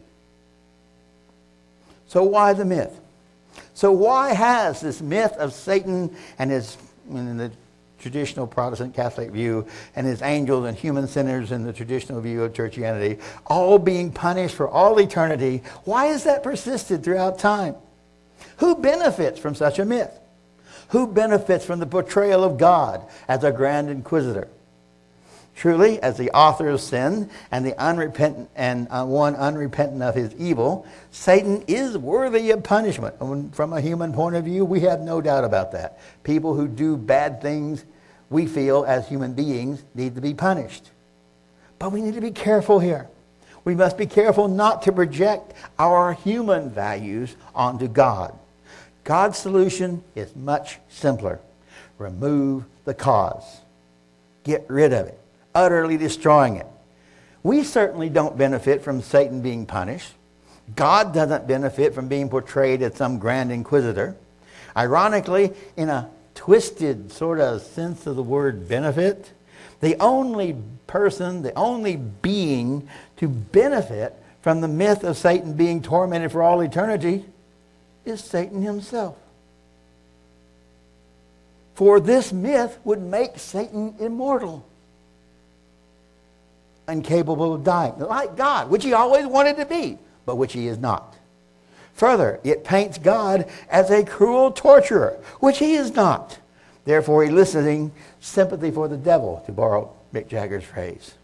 So, 2.07 2.23
why 2.23 2.53
the 2.53 2.65
myth? 2.65 2.99
So, 3.73 3.91
why 3.91 4.33
has 4.33 4.79
this 4.79 5.01
myth 5.01 5.33
of 5.33 5.53
Satan 5.53 6.15
and 6.37 6.51
his, 6.51 6.77
the 7.09 7.51
traditional 8.05 8.45
Protestant 8.45 8.93
Catholic 8.93 9.31
view, 9.31 9.65
and 9.95 10.05
his 10.05 10.21
angels 10.21 10.67
and 10.67 10.77
human 10.77 11.07
sinners 11.07 11.51
in 11.51 11.63
the 11.63 11.73
traditional 11.73 12.21
view 12.21 12.43
of 12.43 12.53
churchianity, 12.53 13.19
all 13.47 13.79
being 13.79 14.11
punished 14.11 14.53
for 14.53 14.69
all 14.69 14.99
eternity, 14.99 15.63
why 15.85 16.05
has 16.05 16.23
that 16.25 16.43
persisted 16.43 17.03
throughout 17.03 17.39
time? 17.39 17.73
Who 18.57 18.75
benefits 18.75 19.39
from 19.39 19.55
such 19.55 19.79
a 19.79 19.85
myth? 19.85 20.11
Who 20.89 21.07
benefits 21.07 21.65
from 21.65 21.79
the 21.79 21.87
portrayal 21.87 22.43
of 22.43 22.59
God 22.59 23.03
as 23.27 23.43
a 23.43 23.51
grand 23.51 23.89
inquisitor? 23.89 24.49
Truly, 25.55 25.99
as 25.99 26.17
the 26.17 26.29
author 26.31 26.69
of 26.69 26.81
sin 26.81 27.31
and 27.49 27.65
the 27.65 27.81
unrepentant 27.81 28.49
and 28.55 28.87
uh, 28.91 29.05
one 29.05 29.35
unrepentant 29.35 30.03
of 30.03 30.13
his 30.13 30.35
evil, 30.35 30.85
Satan 31.09 31.63
is 31.65 31.97
worthy 31.97 32.51
of 32.51 32.61
punishment. 32.61 33.15
And 33.19 33.55
from 33.55 33.73
a 33.73 33.81
human 33.81 34.13
point 34.13 34.35
of 34.35 34.43
view, 34.43 34.63
we 34.63 34.81
have 34.81 34.99
no 35.01 35.21
doubt 35.21 35.43
about 35.43 35.71
that. 35.71 35.97
People 36.23 36.53
who 36.53 36.67
do 36.67 36.97
bad 36.97 37.41
things, 37.41 37.85
we 38.29 38.45
feel 38.45 38.85
as 38.85 39.07
human 39.07 39.33
beings, 39.33 39.83
need 39.93 40.15
to 40.15 40.21
be 40.21 40.33
punished. 40.33 40.91
But 41.79 41.91
we 41.91 42.01
need 42.01 42.15
to 42.15 42.21
be 42.21 42.31
careful 42.31 42.79
here. 42.79 43.07
We 43.63 43.75
must 43.75 43.97
be 43.97 44.05
careful 44.05 44.47
not 44.47 44.83
to 44.83 44.91
project 44.91 45.53
our 45.79 46.13
human 46.13 46.69
values 46.69 47.35
onto 47.53 47.87
God. 47.87 48.37
God's 49.03 49.37
solution 49.37 50.03
is 50.15 50.35
much 50.35 50.79
simpler. 50.89 51.39
Remove 51.97 52.65
the 52.85 52.93
cause. 52.93 53.61
Get 54.43 54.65
rid 54.69 54.93
of 54.93 55.07
it 55.07 55.19
utterly 55.55 55.97
destroying 55.97 56.57
it. 56.57 56.67
We 57.41 57.63
certainly 57.63 58.09
don't 58.09 58.37
benefit 58.37 58.83
from 58.83 59.01
Satan 59.01 59.41
being 59.41 59.65
punished. 59.65 60.13
God 60.75 61.13
doesn't 61.13 61.47
benefit 61.47 61.95
from 61.95 62.07
being 62.07 62.27
portrayed 62.27 62.81
as 62.81 62.95
some 62.95 63.17
grand 63.17 63.51
inquisitor. 63.51 64.15
Ironically, 64.75 65.53
in 65.77 65.89
a 65.89 66.09
twisted 66.45 67.11
sort 67.11 67.39
of 67.39 67.59
sense 67.59 68.05
of 68.05 68.15
the 68.15 68.21
word 68.21 68.69
benefit, 68.69 69.31
the 69.81 69.95
only 69.99 70.55
person, 70.85 71.41
the 71.41 71.51
only 71.55 71.95
being 71.95 72.87
to 73.17 73.27
benefit 73.27 74.13
from 74.41 74.61
the 74.61 74.67
myth 74.67 75.03
of 75.03 75.17
Satan 75.17 75.53
being 75.53 75.81
tormented 75.81 76.31
for 76.31 76.43
all 76.43 76.61
eternity 76.61 77.25
is 78.05 78.23
Satan 78.23 78.61
himself. 78.61 79.17
For 81.73 81.99
this 81.99 82.31
myth 82.31 82.77
would 82.83 83.01
make 83.01 83.39
Satan 83.39 83.95
immortal 83.99 84.63
incapable 86.87 87.55
of 87.55 87.63
dying, 87.63 87.97
like 87.97 88.35
God, 88.35 88.69
which 88.69 88.83
he 88.83 88.93
always 88.93 89.25
wanted 89.25 89.57
to 89.57 89.65
be, 89.65 89.97
but 90.27 90.35
which 90.35 90.53
he 90.53 90.67
is 90.67 90.77
not. 90.77 91.14
Further, 91.95 92.39
it 92.43 92.63
paints 92.63 92.97
God 92.97 93.49
as 93.69 93.89
a 93.89 94.03
cruel 94.03 94.51
torturer, 94.51 95.17
which 95.39 95.59
he 95.59 95.73
is 95.73 95.95
not. 95.95 96.39
Therefore, 96.83 97.23
eliciting 97.23 97.91
sympathy 98.19 98.69
for 98.69 98.87
the 98.87 98.97
devil, 98.97 99.41
to 99.45 99.51
borrow 99.51 99.91
Mick 100.13 100.27
Jagger's 100.27 100.63
phrase. 100.63 101.15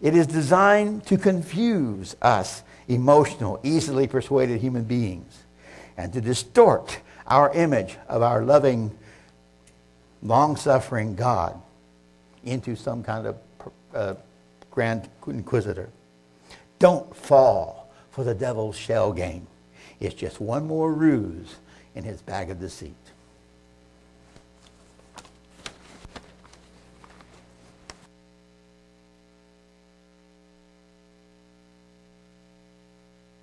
It 0.00 0.16
is 0.16 0.26
designed 0.26 1.06
to 1.06 1.16
confuse 1.16 2.16
us 2.20 2.62
emotional, 2.88 3.60
easily 3.62 4.06
persuaded 4.06 4.60
human 4.60 4.84
beings 4.84 5.44
and 5.96 6.12
to 6.12 6.20
distort 6.20 7.00
our 7.26 7.52
image 7.54 7.96
of 8.08 8.22
our 8.22 8.42
loving, 8.42 8.90
long 10.22 10.56
suffering 10.56 11.14
God 11.14 11.60
into 12.44 12.76
some 12.76 13.02
kind 13.02 13.26
of 13.26 13.36
uh, 13.94 14.14
Grand 14.70 15.08
Inquisitor. 15.26 15.88
Don't 16.78 17.14
fall 17.14 17.92
for 18.10 18.24
the 18.24 18.34
devil's 18.34 18.76
shell 18.76 19.12
game. 19.12 19.46
It's 20.04 20.14
just 20.14 20.38
one 20.38 20.66
more 20.66 20.92
ruse 20.92 21.56
in 21.94 22.04
his 22.04 22.20
bag 22.20 22.50
of 22.50 22.60
deceit. 22.60 23.03